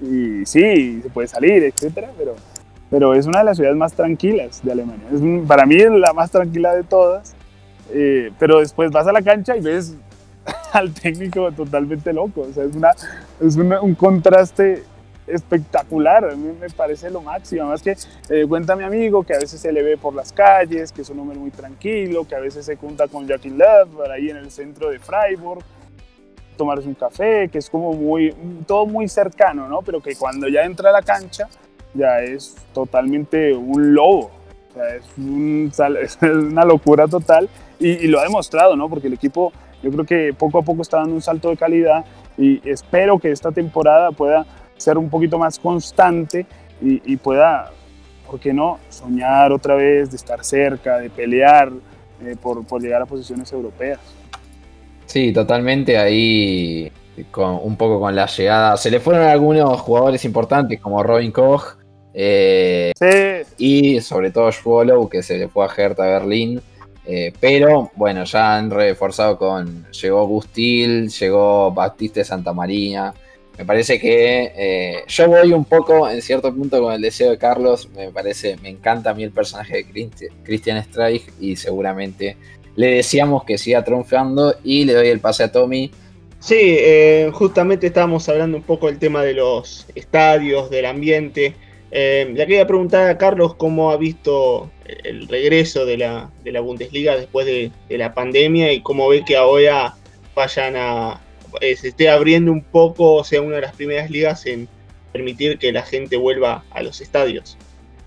[0.00, 2.36] y sí, se puede salir, etcétera, pero,
[2.88, 5.06] pero es una de las ciudades más tranquilas de Alemania.
[5.12, 7.34] Es, para mí es la más tranquila de todas,
[7.92, 9.96] eh, pero después vas a la cancha y ves
[10.72, 12.42] al técnico totalmente loco.
[12.42, 12.90] O sea, es, una,
[13.40, 14.84] es un contraste
[15.26, 17.62] espectacular, a mí me parece lo máximo.
[17.62, 17.96] Además que
[18.28, 21.10] eh, cuenta mi amigo que a veces se le ve por las calles, que es
[21.10, 24.50] un hombre muy tranquilo, que a veces se junta con Jackie Love ahí en el
[24.50, 25.62] centro de Freiburg,
[26.56, 28.34] tomarse un café, que es como muy,
[28.66, 29.82] todo muy cercano, ¿no?
[29.82, 31.48] Pero que cuando ya entra a la cancha
[31.94, 34.30] ya es totalmente un lobo.
[34.70, 37.48] O sea, es, una locura total
[37.78, 38.88] y, y, lo ha demostrado, ¿no?
[38.88, 42.04] Porque el equipo yo creo que poco a poco está dando un salto de calidad
[42.36, 46.46] y espero que esta temporada pueda ser un poquito más constante
[46.82, 47.70] y, pueda,
[48.26, 51.70] ¿por qué no?, soñar otra vez de estar cerca, de pelear
[52.24, 54.00] eh, por, por, llegar a posiciones europeas.
[55.04, 56.90] Sí, totalmente ahí,
[57.30, 58.78] con, un poco con la llegada.
[58.78, 61.76] Se le fueron algunos jugadores importantes como Robin Koch.
[62.14, 63.54] Eh, sí.
[63.58, 66.62] Y sobre todo Schwolow, que se le fue a Hertha Berlín.
[67.06, 69.86] Eh, pero bueno, ya han reforzado con.
[69.90, 73.12] Llegó Gustil, llegó Baptiste Santa María.
[73.58, 77.38] Me parece que eh, yo voy un poco en cierto punto con el deseo de
[77.38, 77.88] Carlos.
[77.94, 80.10] Me parece, me encanta a mí el personaje de
[80.42, 82.36] Christian Streich y seguramente
[82.76, 84.54] le decíamos que siga triunfando.
[84.64, 85.90] Y le doy el pase a Tommy.
[86.38, 91.54] Sí, eh, justamente estábamos hablando un poco del tema de los estadios, del ambiente.
[91.90, 94.70] Eh, le quería preguntar a Carlos cómo ha visto
[95.04, 99.36] el regreso de la, de la Bundesliga después de, la pandemia y cómo ve que
[99.36, 99.94] ahora
[100.34, 101.20] vayan a
[101.60, 104.68] eh, se esté abriendo un poco, sea una de las primeras ligas en
[105.12, 107.58] permitir que la gente vuelva a los estadios.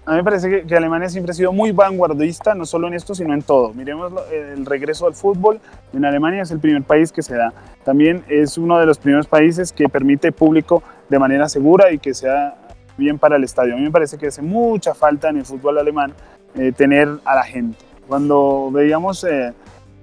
[0.05, 3.15] A mí me parece que, Alemania siempre ha sido muy vanguardista, no solo en esto,
[3.15, 3.73] sino en todo.
[3.73, 5.61] Miremos el regreso al fútbol.
[5.93, 7.53] En Alemania es el primer país que se da.
[7.85, 12.13] También es uno de los primeros países que permite público de manera segura y que
[12.13, 12.55] sea
[12.97, 13.73] bien para el estadio.
[13.73, 16.13] A mí me parece que hace mucha falta en el fútbol alemán
[16.55, 17.77] eh, tener a la gente.
[18.07, 19.53] Cuando veíamos eh,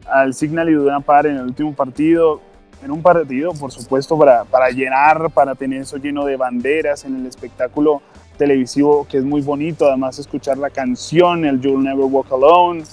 [0.07, 2.41] al Signal Iduna Par en el último partido,
[2.83, 7.17] en un partido, por supuesto, para, para llenar, para tener eso lleno de banderas en
[7.17, 8.03] el espectáculo
[8.39, 12.85] televisivo, que es muy bonito, además escuchar la canción, el You'll Never Walk Alone,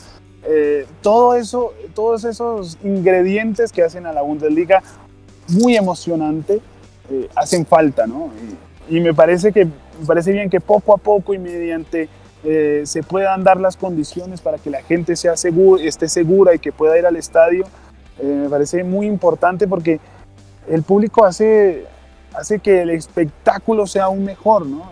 [0.44, 4.84] eh, todo eso, todos esos ingredientes que hacen a la Bundesliga
[5.48, 6.60] muy emocionante,
[7.34, 8.30] hacen falta, ¿no?
[8.90, 9.68] Y, y me parece que
[10.00, 12.10] me parece bien que poco a poco y mediante
[12.44, 16.60] eh, se puedan dar las condiciones para que la gente sea segura, esté segura y
[16.60, 17.66] que pueda ir al estadio.
[18.20, 20.00] Eh, me parece muy importante porque
[20.68, 21.86] el público hace,
[22.34, 24.66] hace que el espectáculo sea aún mejor.
[24.66, 24.90] ¿no?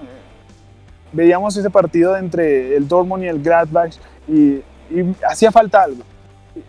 [1.11, 3.95] Veíamos ese partido entre el Dortmund y el Gladbach
[4.27, 6.03] y, y hacía falta algo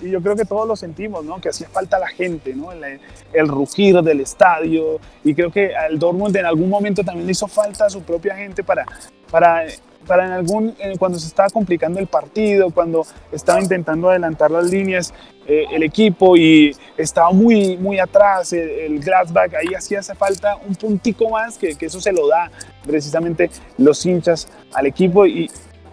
[0.00, 1.40] y yo creo que todos lo sentimos, ¿no?
[1.40, 2.72] Que hacía falta la gente, ¿no?
[2.72, 3.00] El,
[3.32, 4.98] el, rugir del estadio.
[5.22, 8.34] Y creo que al Dortmund en algún momento también le hizo falta a su propia
[8.34, 8.84] gente para,
[9.30, 9.64] para,
[10.06, 15.14] para en algún, cuando se estaba complicando el partido, cuando estaba intentando adelantar las líneas,
[15.46, 20.74] eh, el equipo y estaba muy, muy atrás, el, el Gladbach, ahí hacía falta un
[20.74, 22.50] puntico más, que, que eso se lo da
[22.84, 25.26] precisamente los hinchas al equipo.
[25.26, 25.48] Y,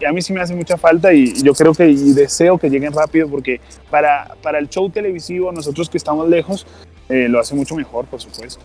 [0.05, 2.93] a mí sí me hace mucha falta y yo creo que y deseo que lleguen
[2.93, 6.65] rápido porque para, para el show televisivo, nosotros que estamos lejos,
[7.09, 8.61] eh, lo hace mucho mejor, por supuesto.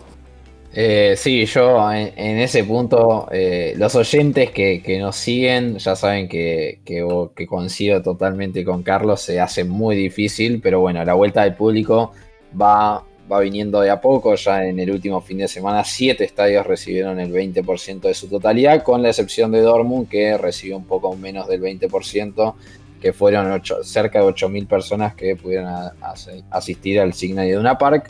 [0.71, 6.79] Eh, sí, yo en, ese punto, eh, los oyentes que, nos siguen ya saben que,
[6.85, 12.11] que, coincido totalmente con Carlos, se hace muy difícil, pero bueno, la vuelta del público
[12.59, 16.65] va, va viniendo de a poco, ya en el último fin de semana siete estadios
[16.65, 21.15] recibieron el 20% de su totalidad, con la excepción de Dortmund que recibió un poco
[21.15, 22.53] menos del 20%,
[23.01, 25.73] que fueron cerca de 8.000 personas que pudieron
[26.49, 28.09] asistir al Signa Iduna Park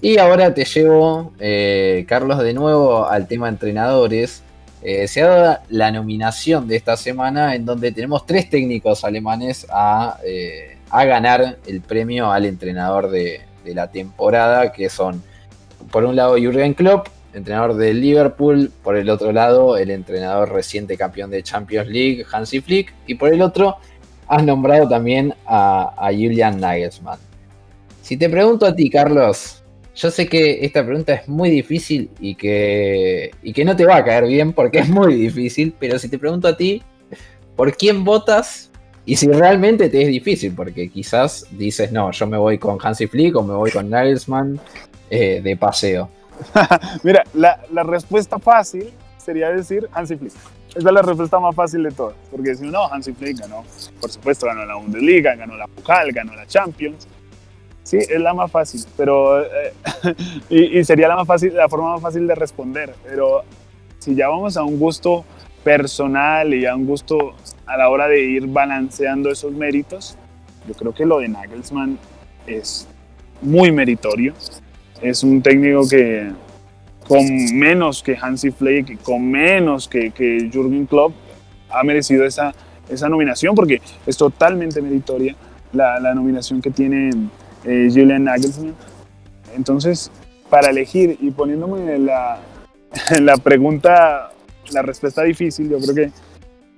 [0.00, 4.42] y ahora te llevo, eh, Carlos, de nuevo al tema entrenadores.
[4.82, 9.66] Eh, se ha dado la nominación de esta semana en donde tenemos tres técnicos alemanes
[9.70, 13.40] a, eh, ganar el premio al entrenador de,
[13.74, 15.22] la temporada, que son,
[15.90, 20.96] por un lado, Jürgen Klopp, entrenador de Liverpool, por el otro lado, el entrenador reciente
[20.96, 23.76] campeón de Champions League, Hansi Flick, y por el otro,
[24.28, 27.18] has nombrado también a, a Julian Nagelsmann.
[28.02, 29.62] Si te pregunto a ti, Carlos,
[29.96, 33.96] yo sé que esta pregunta es muy difícil y que, y que no te va
[33.96, 36.82] a caer bien porque es muy difícil, pero si te pregunto a ti,
[37.56, 38.70] ¿por quién votas?
[39.06, 43.06] Y si realmente te es difícil, porque quizás dices, no, yo me voy con Hansi
[43.06, 44.60] Flick o me voy con Nagelsmann
[45.08, 46.10] eh, de paseo.
[47.02, 50.32] Mira, la, la, respuesta fácil sería decir Hansi Flick.
[50.70, 53.64] Esa es la respuesta más fácil de todas, porque si no, Hansi Flick ganó,
[54.00, 57.06] por supuesto, ganó la Bundesliga, ganó la Pokal, ganó la Champions,
[57.86, 59.72] Sí, es la más fácil, pero eh,
[60.50, 62.92] y, sería la más fácil, la forma más fácil de responder.
[63.04, 63.44] Pero
[64.00, 65.24] si ya vamos a un gusto
[65.62, 67.36] personal y a un gusto
[67.66, 70.16] a la hora de ir balanceando esos méritos,
[70.66, 71.98] yo creo que lo de Nagelsmann
[72.46, 72.86] es
[73.42, 74.34] muy meritorio.
[75.02, 76.30] Es un técnico que
[77.06, 81.12] con menos que Hansi Flick, con menos que, que Jürgen Klopp,
[81.70, 82.54] ha merecido esa,
[82.88, 85.36] esa nominación porque es totalmente meritoria
[85.72, 87.10] la, la nominación que tiene
[87.64, 88.74] eh, Julian Nagelsmann.
[89.54, 90.10] Entonces,
[90.50, 92.38] para elegir y poniéndome la,
[93.20, 94.30] la pregunta,
[94.72, 96.10] la respuesta difícil, yo creo que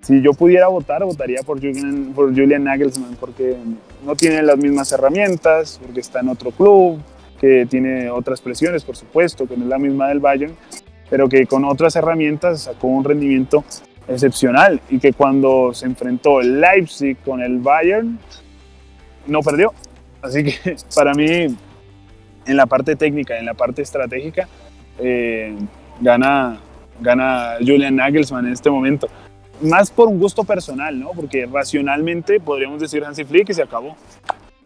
[0.00, 3.56] si yo pudiera votar, votaría por Julian, por Julian Nagelsmann, porque
[4.04, 6.98] no tiene las mismas herramientas, porque está en otro club,
[7.40, 10.54] que tiene otras presiones, por supuesto, que no es la misma del Bayern,
[11.10, 13.64] pero que con otras herramientas sacó un rendimiento
[14.08, 18.18] excepcional y que cuando se enfrentó el Leipzig con el Bayern,
[19.26, 19.72] no perdió.
[20.22, 21.46] Así que para mí,
[22.46, 24.48] en la parte técnica, en la parte estratégica,
[24.98, 25.54] eh,
[26.00, 26.58] gana,
[27.00, 29.08] gana Julian Nagelsmann en este momento.
[29.60, 31.10] Más por un gusto personal, ¿no?
[31.10, 33.96] Porque racionalmente podríamos decir Hansi Flick y se acabó.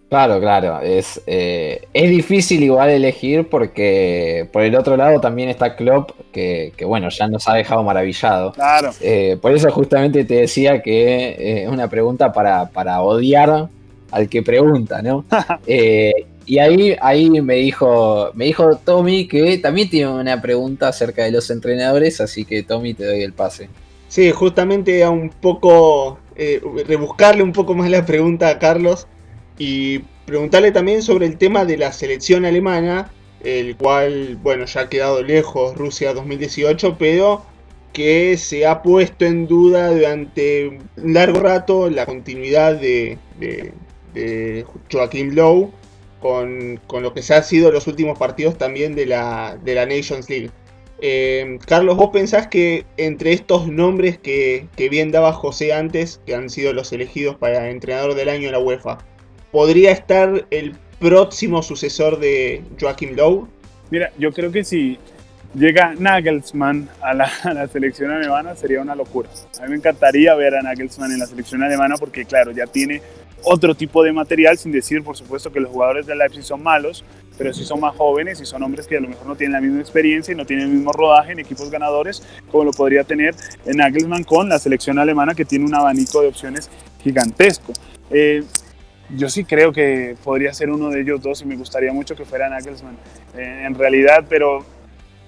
[0.09, 0.81] Claro, claro.
[0.83, 6.75] Es, eh, es difícil igual elegir porque por el otro lado también está Klopp, que,
[6.85, 8.53] bueno, ya nos ha dejado maravillado.
[8.53, 8.91] Claro.
[9.01, 13.71] Eh, por eso justamente te decía que es una pregunta para, para odiar
[14.11, 15.25] al que pregunta, ¿no?
[15.67, 21.25] Eh, y ahí, ahí me dijo, me dijo Tommy que también tiene una pregunta acerca
[21.25, 23.71] de los entrenadores, así que Tommy te doy el pase.
[24.13, 29.07] Sí, justamente a un poco eh, rebuscarle un poco más la pregunta a Carlos
[29.57, 33.11] y preguntarle también sobre el tema de la selección alemana,
[33.43, 37.43] el cual, bueno, ya ha quedado lejos Rusia 2018, pero
[37.95, 45.35] que se ha puesto en duda durante un largo rato la continuidad de, de Joaquín
[45.35, 45.71] Lowe
[46.21, 50.29] con, lo que se ha sido los últimos partidos también de la, de la Nations
[50.29, 50.51] League.
[51.05, 56.49] Eh, Carlos, ¿vos pensás que entre estos nombres que, bien daba José antes, que han
[56.49, 58.99] sido los elegidos para entrenador del año en la UEFA,
[59.51, 63.49] podría estar el próximo sucesor de Joaquín Lowe?
[63.91, 64.97] Mira, yo creo que si
[65.57, 69.29] llega Nagelsmann a la, a la, selección alemana sería una locura.
[69.59, 73.03] A mí me encantaría ver a Nagelsmann en la selección alemana porque, claro, ya tiene
[73.43, 77.05] otro tipo de material, sin decir, por supuesto, que los jugadores de Leipzig son malos,
[77.43, 79.61] pero sí son más jóvenes y son hombres que a lo mejor no tienen la
[79.61, 82.23] misma experiencia y no tienen el mismo rodaje en equipos ganadores
[82.53, 83.35] como lo podría tener
[83.67, 86.71] en Nagelsmann con la selección alemana que tiene un abanico de opciones
[87.03, 87.73] gigantesco.
[88.11, 88.45] Eh,
[89.17, 92.25] yo sí creo que podría ser uno de ellos dos y me gustaría mucho que
[92.25, 92.97] fuera Nagelsmann
[93.37, 94.65] eh, en realidad, pero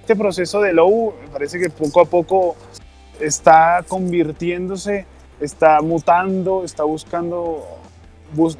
[0.00, 2.54] este proceso de Lowe parece que poco a poco
[3.18, 5.04] está convirtiéndose,
[5.40, 7.66] está mutando, está buscando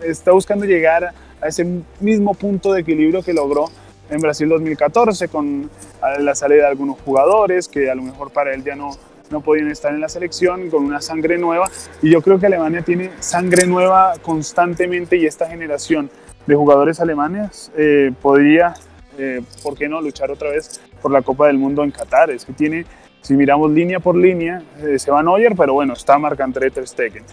[0.04, 1.14] está buscando llegar a
[1.48, 1.66] ese
[2.00, 3.66] mismo punto de equilibrio que logró
[4.10, 5.70] en Brasil 2014 con
[6.18, 8.90] la salida de algunos jugadores que a lo mejor para él ya no,
[9.30, 11.70] no podían estar en la selección con una sangre nueva
[12.02, 16.10] y yo creo que Alemania tiene sangre nueva constantemente y esta generación
[16.46, 18.74] de jugadores alemanes eh, podría,
[19.18, 22.30] eh, ¿por qué no?, luchar otra vez por la Copa del Mundo en Qatar.
[22.30, 22.84] Es que tiene,
[23.22, 27.24] si miramos línea por línea, eh, se va Neuer, pero bueno, está Marc-André Ter Stegen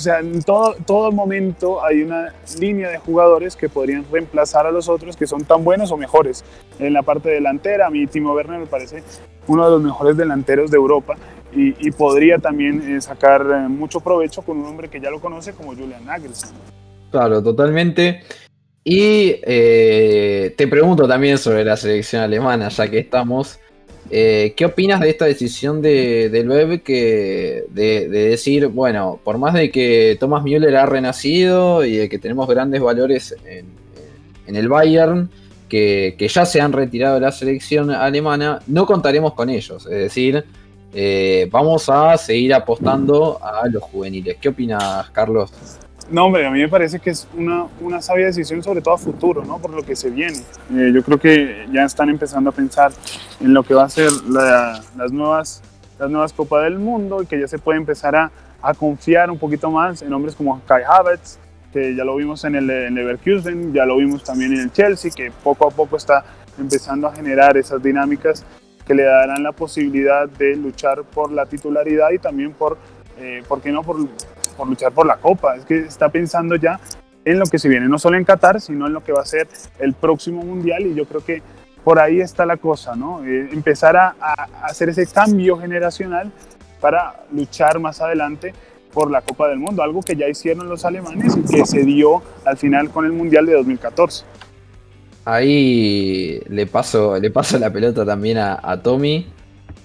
[0.00, 4.88] sea, en todo, todo momento hay una línea de jugadores que podrían reemplazar a los
[4.88, 6.44] otros que son tan buenos o mejores.
[6.78, 9.02] En la parte delantera, a mí Timo Werner me parece
[9.46, 11.16] uno de los mejores delanteros de Europa
[11.52, 15.52] y, podría también eh, sacar eh, mucho provecho con un hombre que ya lo conoce
[15.52, 16.54] como Julian Nagelsmann.
[17.10, 18.22] Claro, totalmente.
[18.84, 23.58] Y eh, te pregunto también sobre la selección alemana, ya que estamos.
[24.12, 29.54] Eh, ¿Qué opinas de esta decisión de, del web que, de, decir, bueno, por más
[29.54, 33.78] de que Thomas Müller ha renacido y de que tenemos grandes valores en,
[34.56, 35.30] el Bayern,
[35.68, 39.86] que, ya se han retirado de la selección alemana, no contaremos con ellos.
[39.86, 40.44] Es decir,
[40.92, 44.38] eh, vamos a seguir apostando a los juveniles.
[44.40, 45.52] ¿Qué opinas, Carlos?
[46.10, 48.98] No, hombre, a mí me parece que es una, una sabia decisión, sobre todo a
[48.98, 49.58] futuro, ¿no?
[49.58, 50.38] Por lo que se viene.
[50.74, 52.90] Eh, yo creo que ya están empezando a pensar
[53.38, 55.62] en lo que va a ser las, nuevas,
[56.00, 59.38] las nuevas Copas del Mundo y que ya se puede empezar a, a confiar un
[59.38, 61.38] poquito más en hombres como Kai Havertz,
[61.72, 65.12] que ya lo vimos en el en Leverkusen, ya lo vimos también en el Chelsea,
[65.14, 66.24] que poco a poco está
[66.58, 68.44] empezando a generar esas dinámicas
[68.84, 72.76] que le darán la posibilidad de luchar por la titularidad y también por,
[73.20, 73.98] eh, ¿por qué no?, por
[74.60, 76.78] por luchar por la Copa, es que está pensando ya
[77.24, 79.24] en lo que se viene, no solo en Qatar, sino en lo que va a
[79.24, 79.48] ser
[79.78, 81.42] el próximo Mundial y yo creo que
[81.82, 83.24] por ahí está la cosa, ¿no?
[83.24, 84.14] Eh, empezar a,
[84.64, 86.30] hacer ese cambio generacional
[86.78, 88.52] para luchar más adelante
[88.92, 92.22] por la Copa del Mundo, algo que ya hicieron los alemanes y que se dio
[92.44, 94.24] al final con el Mundial de 2014.
[95.24, 99.26] Ahí le paso, le paso la pelota también a, Tommy.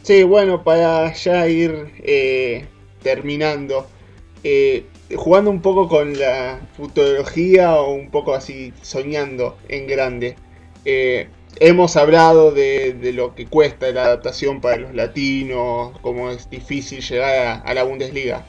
[0.03, 2.65] Sí, bueno, para ya ir eh,
[3.01, 3.87] terminando.
[4.47, 4.85] Eh,
[5.15, 10.35] jugando un poco con la futurología o un poco así soñando en grande.
[10.85, 11.29] Eh,
[11.59, 17.63] hemos hablado de, lo que cuesta la adaptación para los latinos, cómo es difícil llegar
[17.65, 18.45] a, la Bundesliga.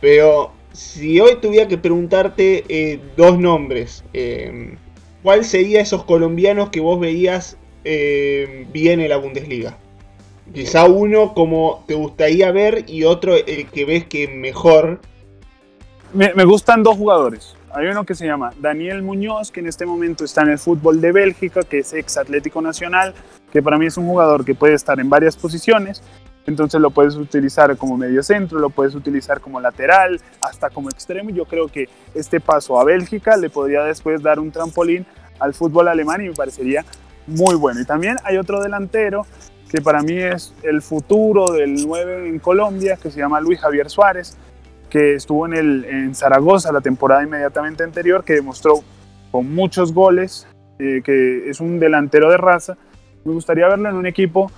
[0.00, 4.04] Pero si hoy tuviera que preguntarte eh, dos nombres,
[5.24, 9.76] ¿cuál sería esos colombianos que vos veías bien en la Bundesliga?
[10.54, 15.00] Quizá uno como te gustaría ver y otro el que ves que mejor
[16.12, 17.54] me, gustan dos jugadores.
[17.72, 21.00] Hay uno que se llama Daniel Muñoz, que en este momento está en el fútbol
[21.00, 23.14] de Bélgica, que es ex Atlético Nacional,
[23.52, 26.02] que para mí es un jugador que puede estar en varias posiciones.
[26.46, 31.30] Entonces lo puedes utilizar como medio centro, lo puedes utilizar como lateral, hasta como extremo.
[31.30, 35.06] Yo creo que este paso a Bélgica le podría después dar un trampolín
[35.38, 36.84] al fútbol alemán y me parecería
[37.26, 37.80] muy bueno.
[37.80, 39.26] Y también hay otro delantero
[39.70, 43.88] que para mí es el futuro del 9 en Colombia, que se llama Luis Javier
[43.88, 44.36] Suárez
[44.90, 48.82] que estuvo en, el, en Zaragoza la temporada inmediatamente anterior, que demostró
[49.30, 50.46] con muchos goles
[50.78, 52.76] eh, que es un delantero de raza.
[53.24, 54.50] Me gustaría verlo en un equipo,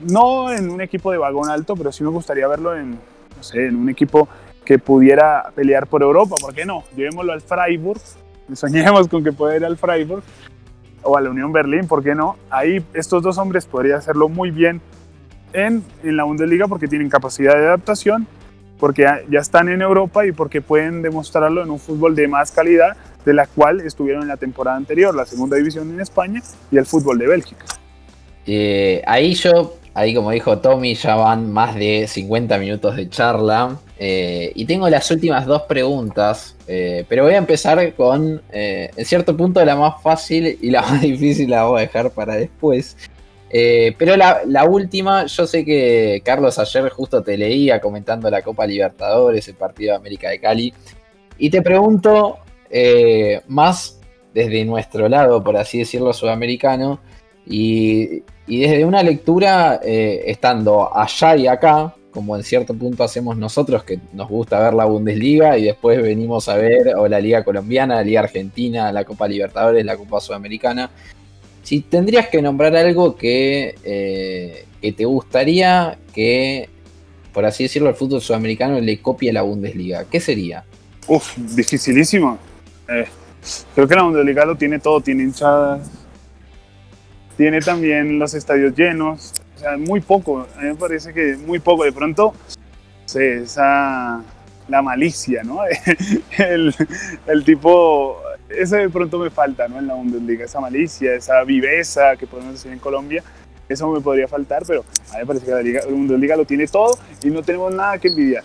[0.00, 3.66] no en un equipo de vagón alto, pero sí me gustaría verlo en, no sé,
[3.66, 4.28] en un equipo
[4.64, 6.82] que pudiera pelear por Europa, ¿por qué no?
[6.96, 8.00] Llevémoslo al Freiburg,
[8.54, 10.22] soñemos con que pueda ir al Freiburg
[11.02, 12.36] o a la Unión Berlín, ¿por qué no?
[12.50, 14.80] Ahí estos dos hombres podrían hacerlo muy bien
[15.52, 18.26] en, en la Bundesliga porque tienen capacidad de adaptación
[18.78, 22.96] porque ya están en Europa y porque pueden demostrarlo en un fútbol de más calidad
[23.24, 26.86] de la cual estuvieron en la temporada anterior, la segunda división en España y el
[26.86, 27.64] fútbol de Bélgica.
[28.46, 33.76] Eh, ahí yo, ahí como dijo Tommy, ya van más de 50 minutos de charla
[33.98, 39.36] eh, y tengo las últimas dos preguntas, eh, pero voy a empezar con, en cierto
[39.36, 42.96] punto, la más fácil y la más difícil la voy a dejar para después.
[43.48, 48.66] Eh, pero la, última, yo sé que Carlos ayer justo te leía comentando la Copa
[48.66, 50.74] Libertadores, el partido de América de Cali,
[51.38, 52.38] y te pregunto
[52.70, 54.00] eh, más
[54.34, 57.00] desde nuestro lado, por así decirlo, sudamericano,
[57.46, 63.84] y, desde una lectura eh, estando allá y acá, como en cierto punto hacemos nosotros,
[63.84, 67.96] que nos gusta ver la Bundesliga y después venimos a ver o la Liga Colombiana,
[67.96, 70.90] la Liga Argentina, la Copa Libertadores, la Copa Sudamericana.
[71.66, 76.68] Si tendrías que nombrar algo que, eh, que te gustaría que,
[77.32, 80.62] por así decirlo, el fútbol sudamericano le copie la Bundesliga, ¿qué sería?
[81.08, 82.38] Uf, dificilísimo.
[82.88, 83.06] Eh,
[83.74, 85.90] creo que la Bundesliga lo tiene todo, tiene hinchadas,
[87.36, 91.58] tiene también los estadios llenos, o sea, muy poco, a mí me parece que muy
[91.58, 92.32] poco, de pronto,
[93.12, 94.22] esa,
[94.68, 95.62] la malicia, ¿no?
[96.38, 96.72] el,
[97.26, 99.78] el tipo eso de pronto me falta, ¿no?
[99.78, 103.22] En la Bundesliga, esa malicia, esa viveza que podemos decir en Colombia,
[103.68, 106.66] eso me podría faltar, pero a mí me parece que la, Liga, Bundesliga lo tiene
[106.66, 108.44] todo y no tenemos nada que envidiar.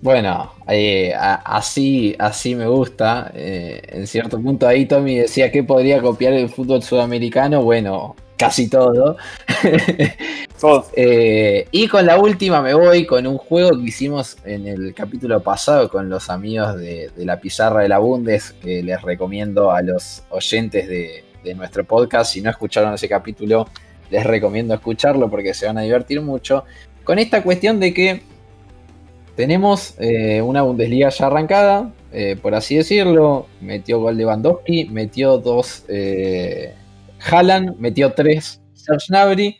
[0.00, 3.30] Bueno, eh, así, así me gusta.
[3.34, 7.62] Eh, en cierto punto ahí Tommy decía que podría copiar el fútbol sudamericano.
[7.62, 9.16] Bueno, casi todo.
[10.60, 10.86] todo.
[10.96, 15.40] Eh, y con la última me voy con un juego que hicimos en el capítulo
[15.40, 20.24] pasado con los amigos de, la pizarra de la Bundes, que les recomiendo a los
[20.30, 21.24] oyentes de,
[21.54, 22.32] nuestro podcast.
[22.32, 23.68] Si no escucharon ese capítulo,
[24.10, 26.64] les recomiendo escucharlo porque se van a divertir mucho.
[27.04, 28.22] Con esta cuestión de que
[29.36, 33.46] tenemos eh, una Bundesliga ya arrancada, eh, por así decirlo.
[33.60, 36.74] Metió gol de Lewandowski, metió dos eh,
[37.30, 39.58] Haaland, metió tres Serge Gnabry.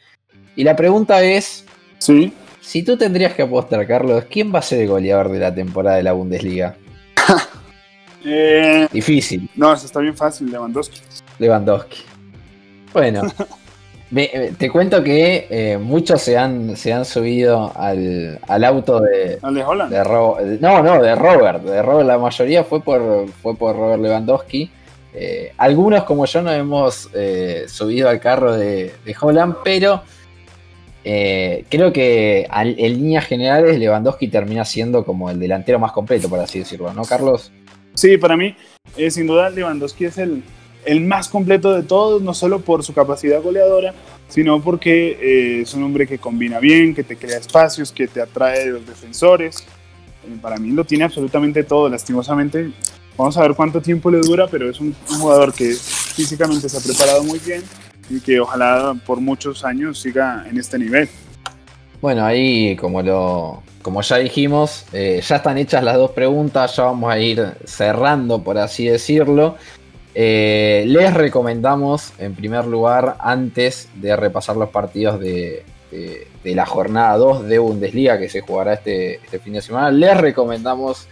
[0.57, 1.65] Y la pregunta es:
[1.99, 2.33] ¿Sí?
[2.61, 5.97] si tú tendrías que apostar, Carlos, ¿quién va a ser el goleador de la temporada
[5.97, 6.77] de la Bundesliga?
[8.25, 9.51] Eh, Difícil.
[9.57, 11.01] No, eso está bien fácil, Lewandowski.
[11.41, 12.03] Lewandowski.
[12.93, 13.23] Bueno,
[14.15, 19.39] Eh, te cuento que eh, muchos se han, se han subido al, auto de.
[19.41, 20.61] ¿Al de Holland?
[20.61, 21.63] no, no, de Robert.
[21.63, 24.71] De Robert, la mayoría fue por, fue por Robert Lewandowski.
[25.15, 27.11] Eh, algunos, como yo, no hemos
[27.67, 30.03] subido al carro de, Holland, pero
[31.03, 36.61] creo que en líneas generales Lewandowski termina siendo como el delantero más completo, por así
[36.61, 37.53] decirlo, ¿no, Carlos?
[37.95, 38.55] Sí, para mí,
[39.11, 40.43] sin duda, Lewandowski es el,
[40.85, 43.95] el más completo de todos, no solo por su capacidad goleadora,
[44.29, 48.21] sino porque eh, es un hombre que combina bien, que te crea espacios, que te
[48.21, 49.67] atrae de los defensores.
[50.25, 52.71] Eh, para mí lo tiene absolutamente todo, lastimosamente.
[53.17, 56.81] Vamos a ver cuánto tiempo le dura, pero es un, jugador que físicamente se ha
[56.81, 57.63] preparado muy bien
[58.09, 61.09] y que ojalá por muchos años siga en este nivel.
[62.01, 66.85] Bueno, ahí como lo, como ya dijimos, eh, ya están hechas las dos preguntas, ya
[66.85, 69.57] vamos a ir cerrando, por así decirlo.
[70.15, 75.65] Eh, les recomendamos, en primer lugar, antes de repasar los partidos de,
[76.45, 81.07] la jornada 2 de Bundesliga que se jugará este, este, fin de semana, les recomendamos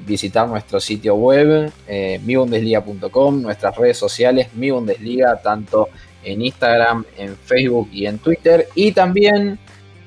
[0.00, 5.88] visitar nuestro sitio web, eh, mibundesliga.com, nuestras redes sociales, mi Bundesliga, tanto
[6.24, 9.58] en Instagram, en Facebook y en Twitter, y también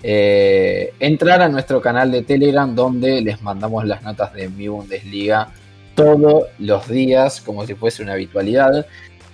[0.03, 5.49] eh, entrar a nuestro canal de Telegram donde les mandamos las notas de mi Bundesliga
[5.95, 8.85] todos los días como si fuese una habitualidad.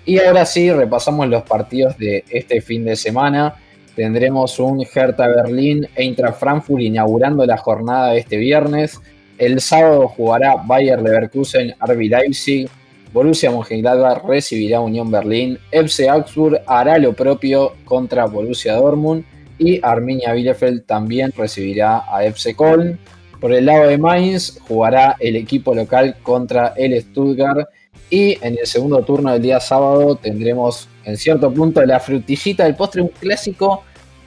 [0.05, 3.55] Y ahora sí, repasamos los partidos de este fin de semana.
[3.95, 8.99] Tendremos un Hertha Berlín Eintracht Frankfurt inaugurando la jornada de este viernes.
[9.41, 12.69] El sábado jugará Bayer Leverkusen RB Leipzig.
[13.11, 15.57] Borussia Mönchengladbach recibirá Unión Berlín.
[15.71, 19.25] FC Augsburg hará lo propio contra Borussia Dortmund.
[19.57, 22.99] Y Arminia Bielefeld también recibirá a FC Köln.
[23.39, 27.67] Por el lado de Mainz jugará el equipo local contra el Stuttgart.
[28.11, 32.75] Y en el segundo turno del día sábado tendremos en cierto punto la frutillita del
[32.75, 33.85] postre, un clásico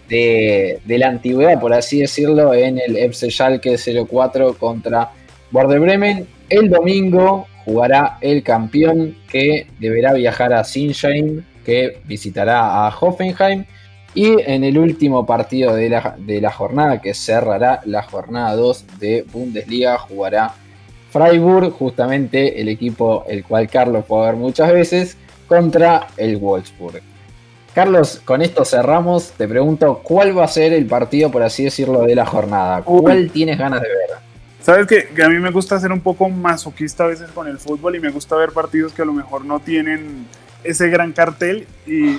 [0.08, 5.10] de, la antigüedad, por así decirlo, en el FC Schalke 04 contra
[5.50, 6.26] Borde Bremen.
[6.48, 13.64] El domingo jugará el campeón que deberá viajar a Sinsheim, que visitará a Hoffenheim.
[14.16, 19.98] Y en el último partido de la, jornada, que cerrará la jornada 2 de Bundesliga,
[19.98, 20.54] jugará
[21.10, 25.16] Freiburg, justamente el equipo el cual Carlos puede ver muchas veces,
[25.48, 27.13] contra el Wolfsburg.
[27.74, 29.32] Carlos, con esto cerramos.
[29.32, 32.82] Te pregunto, ¿cuál va a ser el partido, por así decirlo, de la jornada?
[32.82, 34.18] ¿Cuál tienes ganas de ver?
[34.60, 37.58] Sabes que, que, a mí me gusta ser un poco masoquista a veces con el
[37.58, 40.26] fútbol y me gusta ver partidos que a lo mejor no tienen
[40.62, 42.18] ese gran cartel y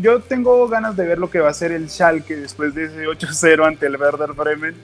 [0.00, 3.06] yo tengo ganas de ver lo que va a ser el Schalke después de ese
[3.06, 4.74] 8-0 ante el Werder Bremen.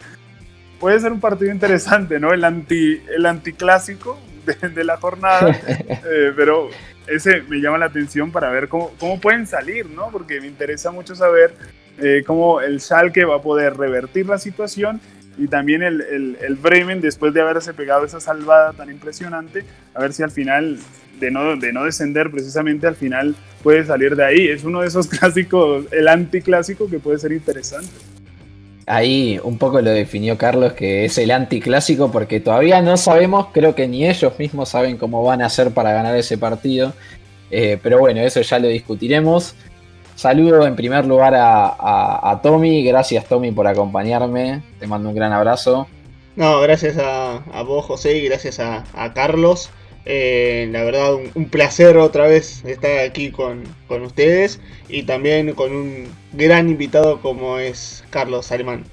[0.80, 2.32] Puede ser un partido interesante, ¿no?
[2.32, 6.70] El, anti, el anticlásico de, la jornada, eh, pero
[7.06, 10.10] ese me llama la atención para ver cómo, cómo pueden salir, ¿no?
[10.10, 11.54] Porque me interesa mucho saber
[11.98, 15.00] eh, cómo el Schalke va a poder revertir la situación
[15.38, 20.00] y también el, el, el, Bremen después de haberse pegado esa salvada tan impresionante, a
[20.00, 20.78] ver si al final
[21.20, 24.48] de no, de no descender precisamente al final puede salir de ahí.
[24.48, 27.88] Es uno de esos clásicos, el anticlásico que puede ser interesante.
[28.86, 33.74] Ahí un poco lo definió Carlos que es el anticlásico porque todavía no sabemos, creo
[33.74, 36.92] que ni ellos mismos saben cómo van a hacer para ganar ese partido.
[37.50, 39.54] Eh, pero bueno, eso ya lo discutiremos.
[40.14, 45.86] Saludo en primer lugar a, Tommy, gracias Tommy por acompañarme, te mando un gran abrazo.
[46.36, 49.68] No, gracias a, vos José y gracias a, Carlos.
[50.08, 56.06] Eh, la verdad, un, placer otra vez estar aquí con, ustedes y también con un
[56.32, 58.84] gran invitado como es Carlos Alemán.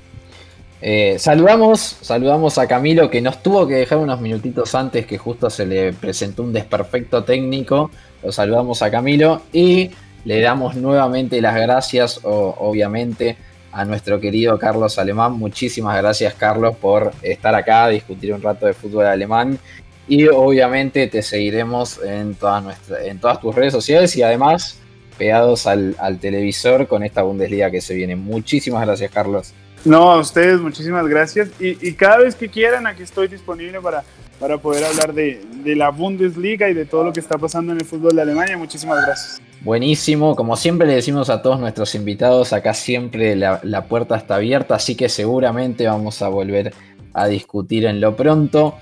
[0.82, 5.52] Eh, saludamos, saludamos a Camilo que nos tuvo que dejar unos minutitos antes que justo
[5.52, 7.92] se le presentó un desperfecto técnico.
[8.24, 9.92] Lo saludamos a Camilo y
[10.26, 13.38] le damos nuevamente las gracias, obviamente,
[13.72, 15.34] a nuestro querido Carlos Alemán.
[15.34, 19.60] Muchísimas gracias, Carlos, por estar acá, discutir un rato de fútbol alemán
[20.08, 24.80] y obviamente te seguiremos en todas, en todas tus redes sociales y además
[25.18, 28.16] pegados al, televisor con esta Bundesliga que se viene.
[28.16, 29.54] Muchísimas gracias, Carlos.
[29.86, 31.50] No, a ustedes, muchísimas gracias.
[31.60, 34.04] Y, cada vez que quieran, aquí estoy disponible para,
[34.40, 37.86] para poder hablar de, la Bundesliga y de todo lo que está pasando en el
[37.86, 38.58] fútbol de Alemania.
[38.58, 39.42] Muchísimas gracias.
[39.62, 44.36] Buenísimo, como siempre le decimos a todos nuestros invitados, acá siempre la, la puerta está
[44.36, 46.74] abierta, así que seguramente vamos a volver
[47.14, 48.76] a discutir en lo pronto.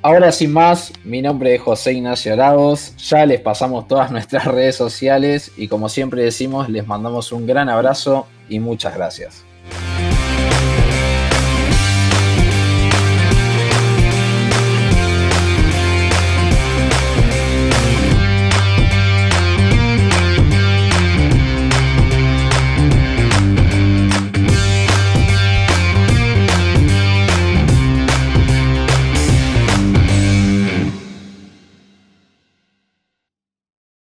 [0.00, 4.76] Ahora sin más, mi nombre es José Ignacio Lagos, ya les pasamos todas nuestras redes
[4.76, 9.47] sociales y como siempre decimos, les mandamos un gran abrazo y muchas gracias.